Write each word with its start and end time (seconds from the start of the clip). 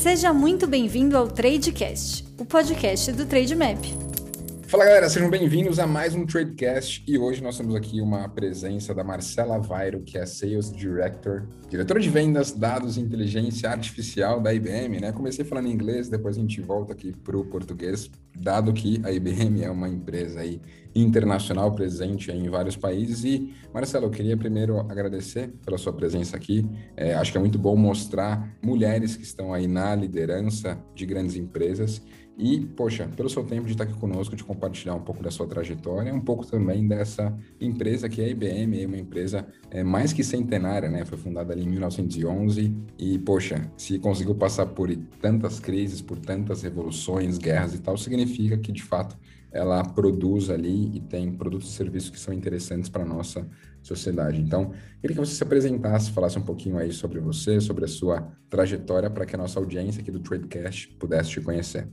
Seja 0.00 0.32
muito 0.32 0.66
bem-vindo 0.66 1.14
ao 1.14 1.28
Tradecast, 1.28 2.24
o 2.38 2.44
podcast 2.46 3.12
do 3.12 3.26
Trademap. 3.26 4.09
Fala 4.70 4.84
galera, 4.84 5.08
sejam 5.08 5.28
bem-vindos 5.28 5.80
a 5.80 5.86
mais 5.86 6.14
um 6.14 6.24
Tradecast 6.24 7.02
e 7.04 7.18
hoje 7.18 7.42
nós 7.42 7.58
temos 7.58 7.74
aqui 7.74 8.00
uma 8.00 8.28
presença 8.28 8.94
da 8.94 9.02
Marcela 9.02 9.58
Vairo, 9.58 10.02
que 10.02 10.16
é 10.16 10.24
Sales 10.24 10.70
Director, 10.70 11.42
diretora 11.68 11.98
de 11.98 12.08
vendas, 12.08 12.52
dados 12.52 12.96
e 12.96 13.00
inteligência 13.00 13.68
artificial 13.68 14.40
da 14.40 14.54
IBM, 14.54 15.00
né? 15.00 15.10
Comecei 15.10 15.44
falando 15.44 15.66
em 15.66 15.72
inglês, 15.72 16.08
depois 16.08 16.36
a 16.36 16.40
gente 16.40 16.60
volta 16.60 16.92
aqui 16.92 17.12
para 17.12 17.36
o 17.36 17.44
português, 17.44 18.08
dado 18.32 18.72
que 18.72 19.02
a 19.04 19.10
IBM 19.10 19.64
é 19.64 19.70
uma 19.72 19.88
empresa 19.88 20.38
aí 20.38 20.60
internacional 20.94 21.72
presente 21.74 22.30
em 22.30 22.48
vários 22.48 22.76
países. 22.76 23.24
E, 23.24 23.52
Marcelo, 23.74 24.06
eu 24.06 24.10
queria 24.10 24.36
primeiro 24.36 24.78
agradecer 24.78 25.48
pela 25.64 25.78
sua 25.78 25.92
presença 25.92 26.36
aqui. 26.36 26.64
É, 26.96 27.14
acho 27.14 27.32
que 27.32 27.38
é 27.38 27.40
muito 27.40 27.58
bom 27.58 27.74
mostrar 27.74 28.56
mulheres 28.62 29.16
que 29.16 29.24
estão 29.24 29.52
aí 29.52 29.66
na 29.66 29.96
liderança 29.96 30.78
de 30.94 31.04
grandes 31.06 31.34
empresas 31.34 32.00
e, 32.40 32.60
poxa, 32.60 33.06
pelo 33.14 33.28
seu 33.28 33.44
tempo 33.44 33.66
de 33.66 33.72
estar 33.72 33.84
aqui 33.84 33.92
conosco, 33.92 34.34
de 34.34 34.42
compartilhar 34.42 34.94
um 34.94 35.02
pouco 35.02 35.22
da 35.22 35.30
sua 35.30 35.46
trajetória, 35.46 36.14
um 36.14 36.20
pouco 36.20 36.46
também 36.46 36.88
dessa 36.88 37.36
empresa 37.60 38.08
que 38.08 38.22
é 38.22 38.24
a 38.24 38.28
IBM, 38.28 38.86
uma 38.86 38.96
empresa 38.96 39.46
é, 39.70 39.84
mais 39.84 40.12
que 40.12 40.24
centenária, 40.24 40.88
né? 40.88 41.04
Foi 41.04 41.18
fundada 41.18 41.52
ali 41.52 41.64
em 41.64 41.68
1911 41.68 42.74
e, 42.98 43.18
poxa, 43.18 43.70
se 43.76 43.98
conseguiu 43.98 44.34
passar 44.34 44.66
por 44.66 44.88
tantas 45.20 45.60
crises, 45.60 46.00
por 46.00 46.18
tantas 46.18 46.62
revoluções, 46.62 47.36
guerras 47.36 47.74
e 47.74 47.78
tal, 47.78 47.96
significa 47.98 48.56
que, 48.56 48.72
de 48.72 48.82
fato, 48.82 49.18
ela 49.52 49.82
produz 49.84 50.48
ali 50.48 50.96
e 50.96 51.00
tem 51.00 51.32
produtos 51.32 51.68
e 51.68 51.72
serviços 51.72 52.08
que 52.08 52.18
são 52.18 52.32
interessantes 52.32 52.88
para 52.88 53.02
a 53.02 53.06
nossa 53.06 53.46
sociedade. 53.82 54.40
Então, 54.40 54.72
queria 55.00 55.16
que 55.16 55.20
você 55.20 55.34
se 55.34 55.42
apresentasse, 55.42 56.10
falasse 56.10 56.38
um 56.38 56.42
pouquinho 56.42 56.78
aí 56.78 56.92
sobre 56.92 57.20
você, 57.20 57.60
sobre 57.60 57.84
a 57.84 57.88
sua 57.88 58.32
trajetória, 58.48 59.10
para 59.10 59.26
que 59.26 59.34
a 59.34 59.38
nossa 59.38 59.58
audiência 59.58 60.00
aqui 60.00 60.10
do 60.10 60.20
Tradecast 60.20 60.88
pudesse 60.98 61.30
te 61.30 61.40
conhecer. 61.40 61.88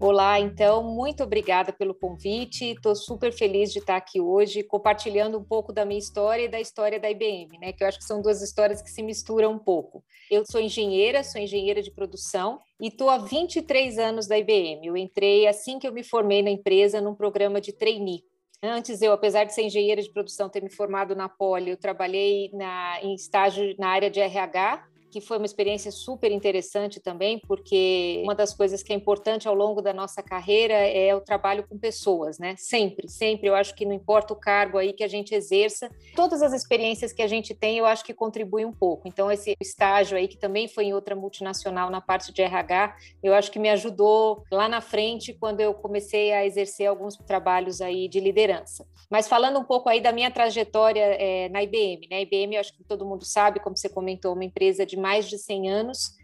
Olá, 0.00 0.38
então, 0.38 0.84
muito 0.84 1.24
obrigada 1.24 1.72
pelo 1.72 1.92
convite. 1.92 2.66
Estou 2.66 2.94
super 2.94 3.32
feliz 3.32 3.72
de 3.72 3.80
estar 3.80 3.96
aqui 3.96 4.20
hoje 4.20 4.62
compartilhando 4.62 5.36
um 5.36 5.42
pouco 5.42 5.72
da 5.72 5.84
minha 5.84 5.98
história 5.98 6.44
e 6.44 6.48
da 6.48 6.60
história 6.60 7.00
da 7.00 7.10
IBM, 7.10 7.58
né? 7.58 7.72
Que 7.72 7.82
eu 7.82 7.88
acho 7.88 7.98
que 7.98 8.04
são 8.04 8.22
duas 8.22 8.40
histórias 8.40 8.80
que 8.80 8.90
se 8.90 9.02
misturam 9.02 9.50
um 9.50 9.58
pouco. 9.58 10.04
Eu 10.30 10.44
sou 10.48 10.60
engenheira, 10.60 11.24
sou 11.24 11.40
engenheira 11.40 11.82
de 11.82 11.90
produção 11.90 12.60
e 12.80 12.86
estou 12.86 13.10
há 13.10 13.18
23 13.18 13.98
anos 13.98 14.28
da 14.28 14.38
IBM. 14.38 14.86
Eu 14.86 14.96
entrei 14.96 15.48
assim 15.48 15.80
que 15.80 15.88
eu 15.88 15.92
me 15.92 16.04
formei 16.04 16.42
na 16.42 16.50
empresa 16.50 17.00
num 17.00 17.16
programa 17.16 17.60
de 17.60 17.72
trainee. 17.72 18.22
Antes, 18.62 19.02
eu, 19.02 19.12
apesar 19.12 19.42
de 19.44 19.52
ser 19.52 19.62
engenheira 19.62 20.00
de 20.00 20.12
produção, 20.12 20.48
ter 20.48 20.62
me 20.62 20.70
formado 20.70 21.16
na 21.16 21.28
Poli, 21.28 21.70
eu 21.70 21.76
trabalhei 21.76 22.52
na, 22.52 23.02
em 23.02 23.14
estágio 23.14 23.74
na 23.76 23.88
área 23.88 24.08
de 24.08 24.20
RH 24.20 24.86
que 25.10 25.20
foi 25.20 25.38
uma 25.38 25.46
experiência 25.46 25.90
super 25.90 26.30
interessante 26.30 27.00
também, 27.00 27.40
porque 27.46 28.20
uma 28.24 28.34
das 28.34 28.54
coisas 28.54 28.82
que 28.82 28.92
é 28.92 28.96
importante 28.96 29.48
ao 29.48 29.54
longo 29.54 29.80
da 29.80 29.92
nossa 29.92 30.22
carreira 30.22 30.74
é 30.74 31.14
o 31.14 31.20
trabalho 31.20 31.66
com 31.66 31.78
pessoas, 31.78 32.38
né? 32.38 32.54
Sempre, 32.58 33.08
sempre. 33.08 33.48
Eu 33.48 33.54
acho 33.54 33.74
que 33.74 33.86
não 33.86 33.92
importa 33.92 34.32
o 34.34 34.36
cargo 34.36 34.78
aí 34.78 34.92
que 34.92 35.04
a 35.04 35.08
gente 35.08 35.34
exerça, 35.34 35.90
todas 36.14 36.42
as 36.42 36.52
experiências 36.52 37.12
que 37.12 37.22
a 37.22 37.26
gente 37.26 37.54
tem, 37.54 37.78
eu 37.78 37.86
acho 37.86 38.04
que 38.04 38.12
contribui 38.12 38.64
um 38.64 38.72
pouco. 38.72 39.08
Então, 39.08 39.30
esse 39.30 39.56
estágio 39.60 40.16
aí, 40.16 40.28
que 40.28 40.36
também 40.36 40.68
foi 40.68 40.84
em 40.84 40.94
outra 40.94 41.14
multinacional 41.14 41.90
na 41.90 42.00
parte 42.00 42.32
de 42.32 42.42
RH, 42.42 42.96
eu 43.22 43.34
acho 43.34 43.50
que 43.50 43.58
me 43.58 43.70
ajudou 43.70 44.44
lá 44.50 44.68
na 44.68 44.80
frente 44.80 45.32
quando 45.32 45.60
eu 45.60 45.72
comecei 45.72 46.32
a 46.32 46.44
exercer 46.44 46.86
alguns 46.86 47.16
trabalhos 47.16 47.80
aí 47.80 48.08
de 48.08 48.20
liderança. 48.20 48.86
Mas 49.10 49.26
falando 49.26 49.58
um 49.58 49.64
pouco 49.64 49.88
aí 49.88 50.00
da 50.00 50.12
minha 50.12 50.30
trajetória 50.30 51.00
é, 51.18 51.48
na 51.48 51.62
IBM, 51.62 52.08
né? 52.10 52.22
IBM, 52.22 52.54
eu 52.54 52.60
acho 52.60 52.76
que 52.76 52.84
todo 52.84 53.06
mundo 53.06 53.24
sabe, 53.24 53.60
como 53.60 53.76
você 53.76 53.88
comentou, 53.88 54.34
uma 54.34 54.44
empresa 54.44 54.84
de 54.84 54.97
mais 54.98 55.28
de 55.28 55.38
100 55.38 55.70
anos 55.70 56.16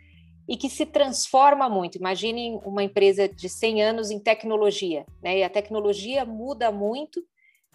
e 0.49 0.57
que 0.57 0.69
se 0.69 0.85
transforma 0.85 1.69
muito. 1.69 1.97
Imaginem 1.97 2.61
uma 2.65 2.83
empresa 2.83 3.29
de 3.29 3.49
100 3.49 3.83
anos 3.83 4.11
em 4.11 4.19
tecnologia, 4.19 5.07
né? 5.23 5.39
E 5.39 5.43
a 5.43 5.49
tecnologia 5.49 6.25
muda 6.25 6.71
muito 6.71 7.25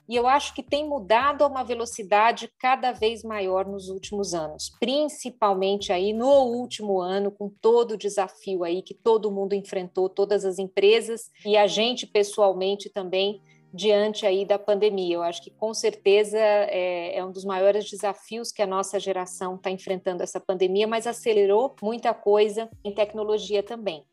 e 0.09 0.16
eu 0.16 0.25
acho 0.25 0.56
que 0.56 0.64
tem 0.64 0.89
mudado 0.89 1.44
a 1.44 1.47
uma 1.47 1.62
velocidade 1.62 2.51
cada 2.57 2.91
vez 2.91 3.24
maior 3.24 3.68
nos 3.68 3.90
últimos 3.90 4.34
anos, 4.34 4.75
principalmente 4.79 5.94
aí 5.94 6.13
no 6.13 6.46
último 6.46 7.00
ano, 7.00 7.29
com 7.29 7.47
todo 7.47 7.91
o 7.91 7.97
desafio 7.97 8.63
aí 8.63 8.81
que 8.81 8.95
todo 8.95 9.29
mundo 9.29 9.53
enfrentou, 9.53 10.09
todas 10.09 10.44
as 10.45 10.57
empresas 10.57 11.29
e 11.45 11.56
a 11.56 11.68
gente 11.68 12.07
pessoalmente 12.07 12.90
também 12.90 13.40
diante 13.74 14.25
aí 14.25 14.46
da 14.46 14.57
pandemia. 14.57 15.16
Eu 15.16 15.24
acho 15.24 15.41
que 15.41 15.52
com 15.52 15.74
certeza 15.74 16.38
é, 16.38 17.18
é 17.18 17.25
um 17.25 17.31
dos 17.31 17.46
maiores 17.46 17.90
desafios 17.90 18.52
que 18.52 18.62
a 18.62 18.68
nossa 18.68 19.00
geração 19.00 19.56
está 19.56 19.69
enfrentando 19.69 20.24
essa 20.24 20.40
pandemia, 20.40 20.88
mas 20.88 21.07
acelerou 21.07 21.75
muita 21.81 22.13
coisa 22.13 22.69
em 22.84 22.94
tecnologia 22.94 23.62
também. 23.62 24.03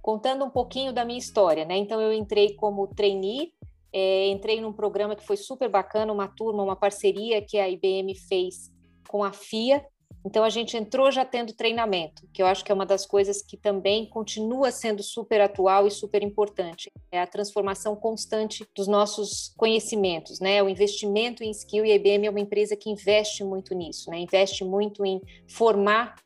Contando 0.00 0.44
um 0.44 0.50
pouquinho 0.50 0.92
da 0.92 1.04
minha 1.04 1.18
história, 1.18 1.64
né? 1.64 1.76
Então 1.76 2.00
eu 2.00 2.12
entrei 2.12 2.54
como 2.54 2.86
trainee, 2.86 3.52
é, 3.92 4.28
entrei 4.28 4.60
num 4.60 4.72
programa 4.72 5.16
que 5.16 5.24
foi 5.24 5.36
super 5.36 5.68
bacana, 5.68 6.12
uma 6.12 6.28
turma, 6.28 6.62
uma 6.62 6.76
parceria 6.76 7.40
que 7.40 7.58
a 7.58 7.68
IBM 7.68 8.14
fez 8.14 8.72
com 9.08 9.24
a 9.24 9.32
FIA, 9.32 9.84
então 10.24 10.42
a 10.42 10.48
gente 10.48 10.76
entrou 10.76 11.10
já 11.10 11.24
tendo 11.24 11.52
treinamento, 11.52 12.26
que 12.32 12.42
eu 12.42 12.46
acho 12.46 12.64
que 12.64 12.72
é 12.72 12.74
uma 12.74 12.86
das 12.86 13.04
coisas 13.04 13.42
que 13.42 13.58
também 13.58 14.08
continua 14.08 14.70
sendo 14.70 15.02
super 15.02 15.40
atual 15.40 15.86
e 15.86 15.90
super 15.90 16.22
importante. 16.22 16.90
É 17.12 17.20
a 17.20 17.26
transformação 17.26 17.94
constante 17.94 18.66
dos 18.74 18.88
nossos 18.88 19.52
conhecimentos, 19.56 20.40
né? 20.40 20.62
O 20.62 20.68
investimento 20.68 21.44
em 21.44 21.50
skill 21.50 21.84
e 21.84 21.92
a 21.92 21.96
IBM 21.96 22.26
é 22.26 22.30
uma 22.30 22.40
empresa 22.40 22.74
que 22.74 22.88
investe 22.88 23.44
muito 23.44 23.74
nisso, 23.74 24.10
né? 24.10 24.18
Investe 24.18 24.64
muito 24.64 25.04
em 25.04 25.20
formar 25.46 26.16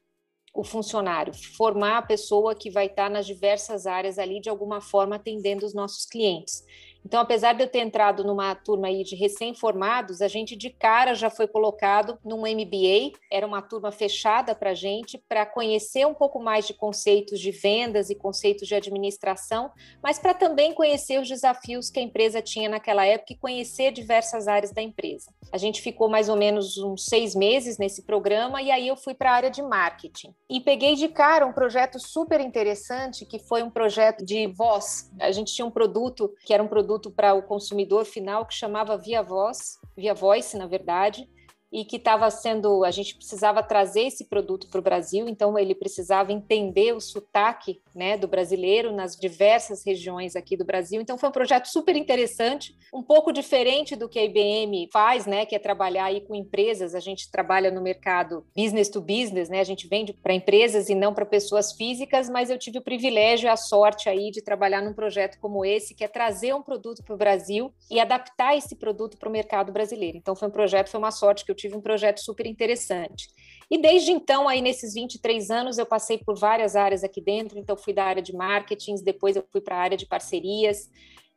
o 0.55 0.65
funcionário, 0.65 1.33
formar 1.57 1.99
a 1.99 2.03
pessoa 2.03 2.55
que 2.55 2.71
vai 2.71 2.87
estar 2.87 3.09
nas 3.09 3.27
diversas 3.27 3.87
áreas 3.87 4.19
ali 4.19 4.41
de 4.41 4.49
alguma 4.49 4.81
forma 4.81 5.17
atendendo 5.17 5.65
os 5.65 5.75
nossos 5.75 6.05
clientes. 6.05 6.65
Então, 7.09 7.23
apesar 7.23 7.55
de 7.55 7.63
eu 7.63 7.67
ter 7.67 7.79
entrado 7.79 8.23
numa 8.23 8.55
turma 8.55 8.89
aí 8.89 9.03
de 9.03 9.17
recém-formados, 9.17 10.21
a 10.21 10.29
gente 10.29 10.55
de 10.55 10.69
cara 10.69 11.15
já 11.15 11.31
foi 11.31 11.49
colocado 11.49 12.19
num 12.23 12.41
MBA, 12.41 13.19
era 13.33 13.47
uma 13.47 13.63
turma 13.63 13.91
fechada 13.91 14.55
para 14.55 14.73
a 14.73 14.75
gente, 14.75 15.17
para 15.27 15.47
conhecer 15.47 16.07
um 16.07 16.13
pouco 16.13 16.39
mais 16.39 16.67
de 16.67 16.75
conceitos 16.75 17.41
de 17.41 17.51
vendas 17.51 18.11
e 18.11 18.15
conceitos 18.15 18.69
de 18.69 18.75
administração, 18.75 19.71
mas 20.03 20.19
para 20.19 20.35
também 20.35 20.75
conhecer 20.75 21.19
os 21.19 21.27
desafios 21.27 21.89
que 21.89 21.99
a 21.99 22.03
empresa 22.03 22.43
tinha 22.43 22.69
naquela 22.69 23.07
época 23.07 23.33
e 23.33 23.39
conhecer 23.39 23.91
diversas 23.91 24.47
áreas 24.47 24.71
da 24.71 24.83
empresa. 24.83 25.33
A 25.51 25.57
gente 25.57 25.81
ficou 25.81 26.11
mais 26.11 26.29
ou 26.29 26.37
menos 26.37 26.77
uns 26.77 27.07
seis 27.07 27.35
meses 27.35 27.79
nesse 27.79 28.03
programa 28.03 28.61
e 28.61 28.71
aí 28.71 28.87
eu 28.87 28.97
fui 28.99 29.15
para 29.15 29.31
a 29.31 29.35
área 29.35 29.51
de 29.51 29.63
marketing. 29.63 30.35
E 30.51 30.61
peguei 30.61 30.95
de 30.95 31.09
cara 31.09 31.47
um 31.47 31.55
projeto 31.55 31.99
super 31.99 32.39
interessante, 32.39 33.25
que 33.25 33.39
foi 33.39 33.63
um 33.63 33.71
projeto 33.71 34.27
de 34.27 34.47
voz. 34.49 35.11
A 35.19 35.33
gente 35.33 35.55
tinha 35.55 35.65
um 35.65 35.71
produto 35.71 36.35
que 36.45 36.53
era 36.53 36.63
um 36.63 36.69
produto 36.69 36.98
produto 36.99 37.11
para 37.11 37.35
o 37.35 37.43
consumidor 37.43 38.05
final 38.05 38.45
que 38.45 38.55
chamava 38.55 38.99
Via 38.99 39.23
Voz, 39.23 39.79
Via 39.97 40.13
Voice, 40.13 40.57
na 40.57 40.67
verdade, 40.67 41.29
e 41.73 41.85
que 41.85 41.97
estava 41.97 42.31
sendo, 42.31 42.85
a 42.85 42.91
gente 42.91 43.15
precisava 43.15 43.63
trazer 43.63 44.03
esse 44.03 44.25
produto 44.25 44.69
para 44.69 44.79
o 44.79 44.83
Brasil, 44.83 45.29
então 45.29 45.59
ele 45.59 45.75
precisava 45.75 46.33
entender 46.33 46.95
o 46.95 47.01
sotaque 47.01 47.81
né, 47.95 48.17
do 48.17 48.27
brasileiro 48.27 48.93
nas 48.93 49.15
diversas 49.17 49.85
regiões 49.85 50.35
aqui 50.35 50.57
do 50.57 50.65
Brasil. 50.65 51.01
Então 51.01 51.19
foi 51.19 51.29
um 51.29 51.33
projeto 51.33 51.67
super 51.67 51.95
interessante, 51.97 52.77
um 52.93 53.03
pouco 53.03 53.33
diferente 53.33 53.95
do 53.97 54.09
que 54.09 54.19
a 54.19 54.25
IBM 54.25 54.89
faz, 54.93 55.27
né, 55.27 55.45
que 55.45 55.55
é 55.55 55.59
trabalhar 55.59 56.07
aí 56.07 56.21
com 56.23 56.35
empresas. 56.35 56.95
A 56.95 57.01
gente 57.01 57.31
trabalha 57.31 57.71
no 57.71 57.83
mercado 57.83 58.47
business 58.57 58.89
to 58.89 59.01
business, 59.01 59.49
né, 59.49 59.61
a 59.61 59.65
gente 59.65 59.87
vende 59.87 60.13
para 60.13 60.33
empresas 60.33 60.89
e 60.89 60.95
não 60.95 61.13
para 61.13 61.27
pessoas 61.27 61.73
físicas, 61.73 62.31
mas 62.31 62.51
eu 62.51 62.59
tive 62.59 62.79
o 62.79 62.83
privilégio 62.83 63.47
e 63.47 63.51
a 63.51 63.57
sorte 63.57 64.09
aí 64.09 64.31
de 64.31 64.43
trabalhar 64.43 64.81
num 64.81 64.95
projeto 64.95 65.39
como 65.39 65.65
esse, 65.65 65.95
que 65.95 66.05
é 66.05 66.09
trazer 66.09 66.55
um 66.55 66.63
produto 66.63 67.03
para 67.05 67.15
o 67.15 67.19
Brasil 67.19 67.73
e 67.91 68.01
adaptar 68.01 68.57
esse 68.57 68.75
produto 68.75 69.19
para 69.19 69.29
o 69.29 69.33
mercado 69.33 69.71
brasileiro. 69.71 70.17
Então 70.17 70.35
foi 70.35 70.49
um 70.49 70.53
projeto, 70.53 70.89
foi 70.89 70.99
uma 70.99 71.11
sorte 71.11 71.45
que 71.45 71.51
eu 71.51 71.58
tive 71.59 71.77
um 71.77 71.81
projeto 71.81 72.21
super 72.21 72.47
interessante. 72.47 73.29
E 73.71 73.77
desde 73.77 74.11
então, 74.11 74.49
aí 74.49 74.63
nesses 74.63 74.95
23 74.95 75.51
anos, 75.51 75.77
eu 75.77 75.85
passei 75.85 76.19
por 76.19 76.39
várias 76.39 76.75
áreas 76.75 77.05
aqui 77.05 77.21
dentro, 77.21 77.59
então 77.59 77.77
fui 77.77 77.93
da 77.93 78.05
área 78.05 78.23
de 78.23 78.35
marketing, 78.35 78.95
depois 79.05 79.37
eu 79.37 79.45
fui 79.53 79.61
para 79.61 79.77
a 79.77 79.81
área 79.81 79.97
de 79.97 80.07
parcerias, 80.07 80.89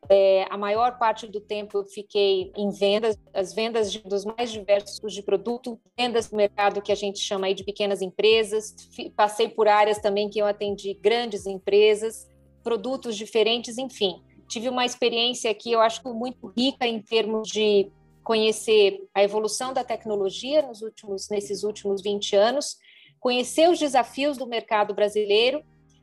é, 0.08 0.46
a 0.50 0.58
maior 0.58 0.98
parte 0.98 1.28
do 1.28 1.40
tempo 1.40 1.78
eu 1.78 1.84
fiquei 1.84 2.50
em 2.56 2.70
vendas, 2.70 3.16
as 3.32 3.54
vendas 3.54 3.92
de, 3.92 4.00
dos 4.00 4.24
mais 4.24 4.50
diversos 4.50 5.12
de 5.12 5.22
produto, 5.22 5.80
vendas 5.96 6.30
no 6.30 6.36
mercado 6.36 6.82
que 6.82 6.90
a 6.90 6.96
gente 6.96 7.20
chama 7.20 7.46
aí 7.46 7.54
de 7.54 7.64
pequenas 7.64 8.02
empresas. 8.02 8.74
Passei 9.14 9.48
por 9.48 9.68
áreas 9.68 9.98
também 9.98 10.28
que 10.28 10.40
eu 10.40 10.46
atendi 10.46 10.94
grandes 10.94 11.46
empresas, 11.46 12.28
produtos 12.64 13.16
diferentes, 13.16 13.78
enfim. 13.78 14.20
Tive 14.48 14.68
uma 14.68 14.84
experiência 14.84 15.50
aqui, 15.50 15.72
eu 15.72 15.80
acho 15.80 16.02
muito 16.12 16.52
rica 16.56 16.86
em 16.86 17.00
termos 17.00 17.48
de 17.48 17.90
conhecer 18.22 19.08
a 19.14 19.22
evolução 19.22 19.72
da 19.72 19.84
tecnologia 19.84 20.62
nos 20.62 20.82
últimos, 20.82 21.28
nesses 21.28 21.64
últimos 21.64 22.02
20 22.02 22.36
anos, 22.36 22.78
conhecer 23.18 23.68
os 23.68 23.78
desafios 23.78 24.36
do 24.36 24.46
mercado 24.46 24.94
brasileiro, 24.94 25.62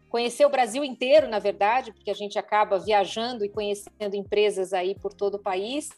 conhecer 0.10 0.46
o 0.46 0.50
Brasil 0.50 0.84
inteiro, 0.84 1.28
na 1.28 1.40
verdade, 1.40 1.94
porque 1.94 2.10
a 2.10 2.16
gente 2.16 2.38
acaba 2.38 2.80
viajando 2.80 3.46
e 3.46 3.50
conhecendo 3.50 4.16
empresas 4.16 4.74
aí 4.74 4.96
por 4.96 5.14
todo 5.14 5.36
o 5.36 5.42
país, 5.42 5.90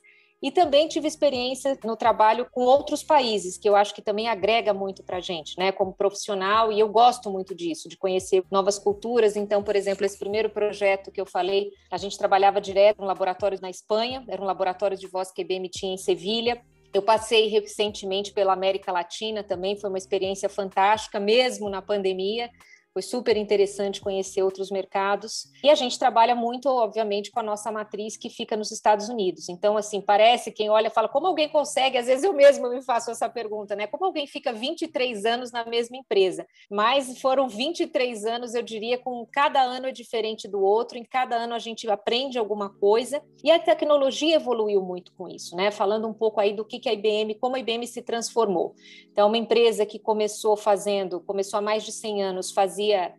E 0.42 0.50
também 0.50 0.88
tive 0.88 1.08
experiência 1.08 1.78
no 1.84 1.96
trabalho 1.96 2.48
com 2.52 2.62
outros 2.62 3.04
países, 3.04 3.58
que 3.58 3.70
eu 3.70 3.76
acho 3.76 3.94
que 3.94 4.02
também 4.02 4.28
agrega 4.28 4.74
muito 4.74 5.04
para 5.04 5.18
a 5.18 5.22
gente, 5.22 5.58
né, 5.58 5.72
como 5.72 5.94
profissional, 5.94 6.72
e 6.72 6.80
eu 6.80 6.90
gosto 6.90 7.30
muito 7.30 7.54
disso, 7.54 7.88
de 7.88 7.96
conhecer 7.96 8.44
novas 8.50 8.80
culturas. 8.80 9.36
Então, 9.36 9.62
por 9.62 9.76
exemplo, 9.76 10.06
esse 10.06 10.18
primeiro 10.18 10.50
projeto 10.50 11.12
que 11.12 11.22
eu 11.22 11.26
falei, 11.26 11.70
a 11.92 11.98
gente 11.98 12.18
trabalhava 12.18 12.60
direto 12.60 13.04
em 13.04 13.06
laboratórios 13.06 13.62
na 13.62 13.70
Espanha, 13.70 14.24
era 14.28 14.42
um 14.42 14.46
laboratório 14.46 14.98
de 14.98 15.08
voz 15.08 15.32
que 15.32 15.42
a 15.42 15.44
IBM 15.44 15.70
tinha 15.70 15.94
em 15.94 15.98
Sevilha. 15.98 16.62
Eu 16.94 17.02
passei 17.02 17.48
recentemente 17.48 18.34
pela 18.34 18.52
América 18.52 18.92
Latina 18.92 19.44
também, 19.44 19.78
foi 19.78 19.90
uma 19.90 19.98
experiência 19.98 20.50
fantástica, 20.50 21.20
mesmo 21.20 21.70
na 21.70 21.82
pandemia. 21.82 22.50
Foi 22.94 23.02
super 23.02 23.38
interessante 23.38 24.02
conhecer 24.02 24.44
outros 24.44 24.70
mercados. 24.70 25.50
E 25.64 25.70
a 25.70 25.76
gente 25.76 25.98
trabalha 25.98 26.36
muito, 26.36 26.68
obviamente, 26.68 27.32
com 27.32 27.40
a 27.40 27.44
nossa 27.44 27.72
matriz 27.72 28.18
que 28.18 28.30
fica 28.30 28.58
nos 28.58 28.70
Estados 28.70 29.08
Unidos. 29.08 29.48
Então, 29.48 29.78
assim, 29.78 30.02
parece 30.02 30.52
quem 30.52 30.70
olha 30.70 30.90
fala 30.90 31.08
como 31.08 31.26
alguém 31.26 31.48
consegue, 31.48 31.98
às 31.98 32.08
vezes 32.08 32.26
eu 32.26 32.34
mesmo 32.34 32.70
me 32.70 32.82
faço 32.82 33.10
essa 33.10 33.30
pergunta, 33.30 33.78
né? 33.78 33.88
Como 33.88 34.04
alguém 34.04 34.28
fica 34.28 34.52
23 34.52 35.24
anos 35.24 35.54
na 35.54 35.64
mesma 35.64 35.96
empresa? 35.96 36.46
Mas 36.70 37.18
foram 37.22 37.48
23 37.48 38.26
anos, 38.26 38.54
eu 38.54 38.62
diria, 38.62 38.98
com 38.98 39.26
cada 39.32 39.62
ano 39.62 39.88
é 39.88 39.92
diferente 39.92 40.48
do 40.50 40.62
outro, 40.62 40.98
em 40.98 41.04
cada 41.04 41.38
ano 41.38 41.54
a 41.54 41.60
gente 41.60 41.90
aprende 41.90 42.38
alguma 42.38 42.70
coisa. 42.70 43.24
E 43.42 43.50
a 43.50 43.58
tecnologia 43.58 44.36
evoluiu 44.36 44.82
muito 44.82 45.14
com 45.14 45.30
isso, 45.30 45.56
né? 45.56 45.72
Falando 45.72 46.10
um 46.10 46.14
pouco 46.14 46.42
aí 46.42 46.52
do 46.52 46.66
que, 46.66 46.78
que 46.78 46.90
a 46.90 46.94
IBM, 46.94 47.36
como 47.36 47.56
a 47.56 47.60
IBM 47.60 47.88
se 47.88 48.02
transformou. 48.02 48.76
Então, 49.12 49.28
uma 49.28 49.38
empresa 49.38 49.86
que 49.86 49.98
começou 49.98 50.58
fazendo, 50.58 51.22
começou 51.22 51.58
há 51.58 51.62
mais 51.62 51.84
de 51.84 51.92
100 51.94 52.24
anos, 52.24 52.52
fazia 52.52 52.81
fazia 52.81 53.13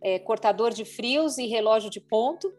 é, 0.00 0.18
cortador 0.18 0.72
de 0.72 0.84
frios 0.84 1.38
e 1.38 1.46
relógio 1.46 1.90
de 1.90 2.00
ponto. 2.00 2.52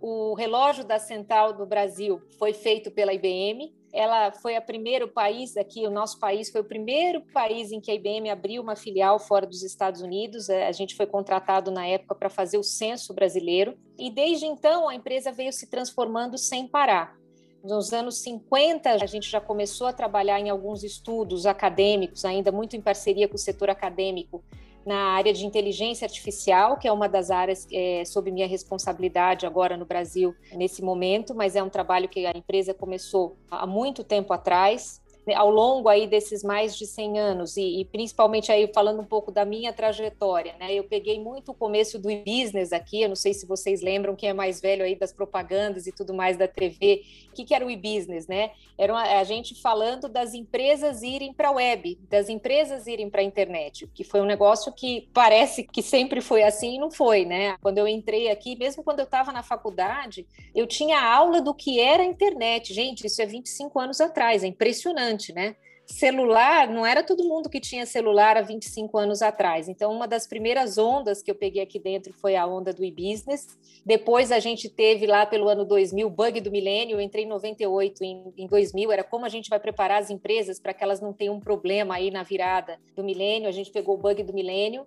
O 0.00 0.34
relógio 0.34 0.84
da 0.84 0.98
Central 0.98 1.52
do 1.52 1.66
Brasil 1.66 2.20
foi 2.38 2.52
feito 2.52 2.90
pela 2.90 3.12
IBM. 3.12 3.72
Ela 3.92 4.32
foi 4.32 4.56
a 4.56 4.62
primeiro 4.62 5.08
país 5.08 5.56
aqui, 5.56 5.84
o 5.84 5.90
nosso 5.90 6.18
país 6.20 6.48
foi 6.48 6.60
o 6.60 6.64
primeiro 6.64 7.22
país 7.32 7.72
em 7.72 7.80
que 7.80 7.90
a 7.90 7.94
IBM 7.94 8.30
abriu 8.30 8.62
uma 8.62 8.76
filial 8.76 9.18
fora 9.18 9.46
dos 9.46 9.62
Estados 9.62 10.00
Unidos. 10.00 10.48
É, 10.48 10.66
a 10.66 10.72
gente 10.72 10.96
foi 10.96 11.06
contratado 11.06 11.70
na 11.70 11.86
época 11.86 12.14
para 12.14 12.30
fazer 12.30 12.56
o 12.56 12.62
censo 12.62 13.12
brasileiro. 13.12 13.76
E 13.98 14.10
desde 14.10 14.46
então 14.46 14.88
a 14.88 14.94
empresa 14.94 15.32
veio 15.32 15.52
se 15.52 15.68
transformando 15.68 16.38
sem 16.38 16.66
parar. 16.66 17.18
Nos 17.62 17.92
anos 17.92 18.22
50, 18.22 18.90
a 18.90 19.06
gente 19.06 19.28
já 19.28 19.40
começou 19.40 19.86
a 19.86 19.92
trabalhar 19.92 20.40
em 20.40 20.48
alguns 20.48 20.82
estudos 20.82 21.44
acadêmicos, 21.44 22.24
ainda 22.24 22.50
muito 22.50 22.74
em 22.74 22.80
parceria 22.80 23.28
com 23.28 23.34
o 23.34 23.38
setor 23.38 23.68
acadêmico, 23.68 24.42
na 24.90 25.12
área 25.12 25.32
de 25.32 25.46
inteligência 25.46 26.04
artificial, 26.04 26.76
que 26.76 26.88
é 26.88 26.92
uma 26.92 27.08
das 27.08 27.30
áreas 27.30 27.64
é, 27.72 28.04
sob 28.04 28.28
minha 28.28 28.48
responsabilidade 28.48 29.46
agora 29.46 29.76
no 29.76 29.84
Brasil, 29.84 30.34
nesse 30.52 30.82
momento, 30.82 31.32
mas 31.32 31.54
é 31.54 31.62
um 31.62 31.68
trabalho 31.68 32.08
que 32.08 32.26
a 32.26 32.32
empresa 32.36 32.74
começou 32.74 33.36
há 33.48 33.68
muito 33.68 34.02
tempo 34.02 34.32
atrás. 34.32 35.00
Né, 35.24 35.34
ao 35.34 35.50
longo 35.50 35.88
aí 35.88 36.06
desses 36.06 36.42
mais 36.42 36.74
de 36.74 36.86
100 36.86 37.18
anos 37.18 37.56
e, 37.56 37.80
e, 37.80 37.84
principalmente 37.84 38.50
aí 38.50 38.68
falando 38.74 39.00
um 39.00 39.04
pouco 39.04 39.30
da 39.30 39.44
minha 39.44 39.70
trajetória, 39.70 40.54
né? 40.58 40.72
Eu 40.72 40.84
peguei 40.84 41.20
muito 41.20 41.52
o 41.52 41.54
começo 41.54 41.98
do 41.98 42.10
e-business 42.10 42.72
aqui, 42.72 43.02
eu 43.02 43.08
não 43.08 43.14
sei 43.14 43.34
se 43.34 43.46
vocês 43.46 43.82
lembram 43.82 44.16
quem 44.16 44.30
é 44.30 44.32
mais 44.32 44.62
velho 44.62 44.82
aí 44.82 44.96
das 44.96 45.12
propagandas 45.12 45.86
e 45.86 45.92
tudo 45.92 46.14
mais 46.14 46.38
da 46.38 46.48
TV. 46.48 47.02
O 47.30 47.34
que, 47.34 47.44
que 47.44 47.54
era 47.54 47.64
o 47.64 47.70
e-business, 47.70 48.26
né? 48.26 48.50
Era 48.76 48.92
uma, 48.92 49.02
a 49.02 49.24
gente 49.24 49.60
falando 49.60 50.08
das 50.08 50.34
empresas 50.34 51.02
irem 51.02 51.32
para 51.32 51.48
a 51.48 51.52
web, 51.52 51.98
das 52.08 52.28
empresas 52.28 52.86
irem 52.86 53.08
para 53.08 53.20
a 53.20 53.24
internet, 53.24 53.88
que 53.94 54.04
foi 54.04 54.20
um 54.20 54.26
negócio 54.26 54.72
que 54.72 55.08
parece 55.14 55.64
que 55.64 55.82
sempre 55.82 56.20
foi 56.20 56.42
assim 56.42 56.76
e 56.76 56.78
não 56.78 56.90
foi, 56.90 57.24
né? 57.24 57.56
Quando 57.62 57.78
eu 57.78 57.86
entrei 57.86 58.30
aqui, 58.30 58.56
mesmo 58.56 58.82
quando 58.82 59.00
eu 59.00 59.04
estava 59.04 59.32
na 59.32 59.42
faculdade, 59.42 60.26
eu 60.54 60.66
tinha 60.66 61.00
aula 61.00 61.40
do 61.40 61.54
que 61.54 61.80
era 61.80 62.02
a 62.02 62.06
internet. 62.06 62.74
Gente, 62.74 63.06
isso 63.06 63.22
é 63.22 63.26
25 63.26 63.78
anos 63.78 64.00
atrás, 64.00 64.42
é 64.42 64.46
impressionante 64.46 65.30
né? 65.32 65.56
Celular, 65.92 66.68
não 66.68 66.86
era 66.86 67.02
todo 67.02 67.24
mundo 67.24 67.50
que 67.50 67.58
tinha 67.60 67.84
celular 67.84 68.36
há 68.36 68.42
25 68.42 68.96
anos 68.96 69.22
atrás. 69.22 69.68
Então, 69.68 69.92
uma 69.92 70.06
das 70.06 70.24
primeiras 70.24 70.78
ondas 70.78 71.20
que 71.20 71.28
eu 71.30 71.34
peguei 71.34 71.60
aqui 71.60 71.80
dentro 71.80 72.12
foi 72.12 72.36
a 72.36 72.46
onda 72.46 72.72
do 72.72 72.84
e-business. 72.84 73.58
Depois, 73.84 74.30
a 74.30 74.38
gente 74.38 74.68
teve 74.68 75.04
lá 75.04 75.26
pelo 75.26 75.48
ano 75.48 75.64
2000 75.64 76.06
o 76.06 76.10
bug 76.10 76.40
do 76.40 76.50
milênio. 76.50 76.96
Eu 76.96 77.00
entrei 77.00 77.24
em 77.24 77.28
98, 77.28 78.04
em, 78.04 78.32
em 78.36 78.46
2000 78.46 78.92
era 78.92 79.02
como 79.02 79.26
a 79.26 79.28
gente 79.28 79.50
vai 79.50 79.58
preparar 79.58 80.00
as 80.00 80.10
empresas 80.10 80.60
para 80.60 80.72
que 80.72 80.84
elas 80.84 81.00
não 81.00 81.12
tenham 81.12 81.34
um 81.34 81.40
problema 81.40 81.96
aí 81.96 82.10
na 82.10 82.22
virada 82.22 82.78
do 82.94 83.02
milênio. 83.02 83.48
A 83.48 83.52
gente 83.52 83.72
pegou 83.72 83.96
o 83.96 83.98
bug 83.98 84.22
do 84.22 84.32
milênio. 84.32 84.86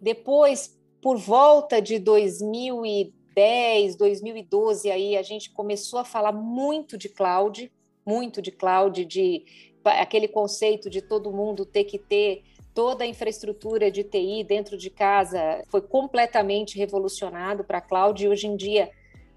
Depois, 0.00 0.78
por 1.00 1.16
volta 1.16 1.80
de 1.80 1.98
2010, 1.98 3.96
2012, 3.96 4.90
aí 4.90 5.16
a 5.16 5.22
gente 5.22 5.50
começou 5.50 5.98
a 5.98 6.04
falar 6.04 6.32
muito 6.32 6.98
de 6.98 7.08
cloud 7.08 7.72
muito 8.04 8.42
de 8.42 8.50
cloud, 8.50 9.04
de 9.04 9.44
aquele 9.84 10.28
conceito 10.28 10.88
de 10.88 11.02
todo 11.02 11.32
mundo 11.32 11.64
ter 11.64 11.84
que 11.84 11.98
ter 11.98 12.42
toda 12.74 13.04
a 13.04 13.06
infraestrutura 13.06 13.90
de 13.90 14.02
TI 14.02 14.44
dentro 14.44 14.76
de 14.76 14.88
casa 14.88 15.62
foi 15.68 15.82
completamente 15.82 16.78
revolucionado 16.78 17.64
para 17.64 17.78
a 17.78 17.82
cloud 17.82 18.22
e 18.22 18.28
hoje 18.28 18.46
em 18.46 18.56
dia 18.56 18.90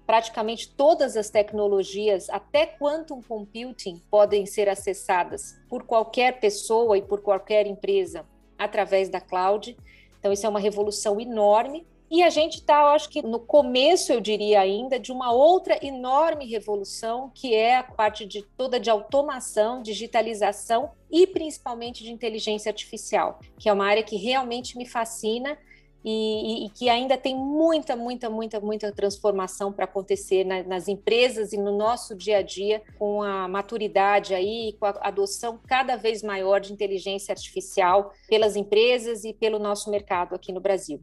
praticamente 0.06 0.72
todas 0.72 1.16
as 1.16 1.28
tecnologias, 1.28 2.30
até 2.30 2.64
quantum 2.64 3.20
computing, 3.20 4.00
podem 4.08 4.46
ser 4.46 4.68
acessadas 4.68 5.58
por 5.68 5.82
qualquer 5.82 6.38
pessoa 6.38 6.96
e 6.96 7.02
por 7.02 7.20
qualquer 7.20 7.66
empresa 7.66 8.24
através 8.56 9.08
da 9.08 9.20
cloud. 9.20 9.76
Então 10.18 10.32
isso 10.32 10.46
é 10.46 10.48
uma 10.48 10.60
revolução 10.60 11.20
enorme 11.20 11.84
e 12.10 12.22
a 12.22 12.30
gente 12.30 12.58
está, 12.58 12.92
acho 12.92 13.08
que 13.08 13.20
no 13.20 13.40
começo, 13.40 14.12
eu 14.12 14.20
diria 14.20 14.60
ainda, 14.60 14.98
de 14.98 15.10
uma 15.10 15.32
outra 15.32 15.78
enorme 15.84 16.46
revolução, 16.46 17.30
que 17.34 17.52
é 17.52 17.76
a 17.76 17.82
parte 17.82 18.24
de 18.24 18.42
toda 18.42 18.78
de 18.78 18.88
automação, 18.88 19.82
digitalização 19.82 20.90
e 21.10 21.26
principalmente 21.26 22.04
de 22.04 22.12
inteligência 22.12 22.70
artificial, 22.70 23.40
que 23.58 23.68
é 23.68 23.72
uma 23.72 23.86
área 23.86 24.04
que 24.04 24.16
realmente 24.16 24.78
me 24.78 24.86
fascina 24.86 25.58
e, 26.04 26.10
e, 26.10 26.66
e, 26.66 26.70
que 26.70 26.88
ainda 26.88 27.18
tem 27.18 27.34
muita, 27.34 27.96
muita, 27.96 28.30
muita, 28.30 28.60
muita 28.60 28.92
transformação 28.92 29.72
para 29.72 29.86
acontecer 29.86 30.44
na, 30.44 30.62
nas 30.62 30.86
empresas 30.86 31.52
e 31.52 31.56
no 31.56 31.76
nosso 31.76 32.14
dia 32.14 32.38
a 32.38 32.42
dia, 32.42 32.80
com 32.96 33.20
a 33.20 33.48
maturidade 33.48 34.32
aí, 34.32 34.76
com 34.78 34.86
a 34.86 34.90
adoção 35.00 35.58
cada 35.66 35.96
vez 35.96 36.22
maior 36.22 36.60
de 36.60 36.72
inteligência 36.72 37.32
artificial 37.32 38.12
pelas 38.28 38.54
empresas 38.54 39.24
e 39.24 39.32
pelo 39.32 39.58
nosso 39.58 39.90
mercado 39.90 40.36
aqui 40.36 40.52
no 40.52 40.60
Brasil 40.60 41.02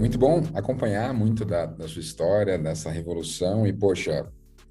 muito 0.00 0.18
bom 0.18 0.42
acompanhar 0.54 1.12
muito 1.12 1.44
da, 1.44 1.66
da 1.66 1.86
sua 1.86 2.00
história, 2.00 2.58
dessa 2.58 2.90
revolução. 2.90 3.66
E, 3.66 3.72
poxa, 3.72 4.26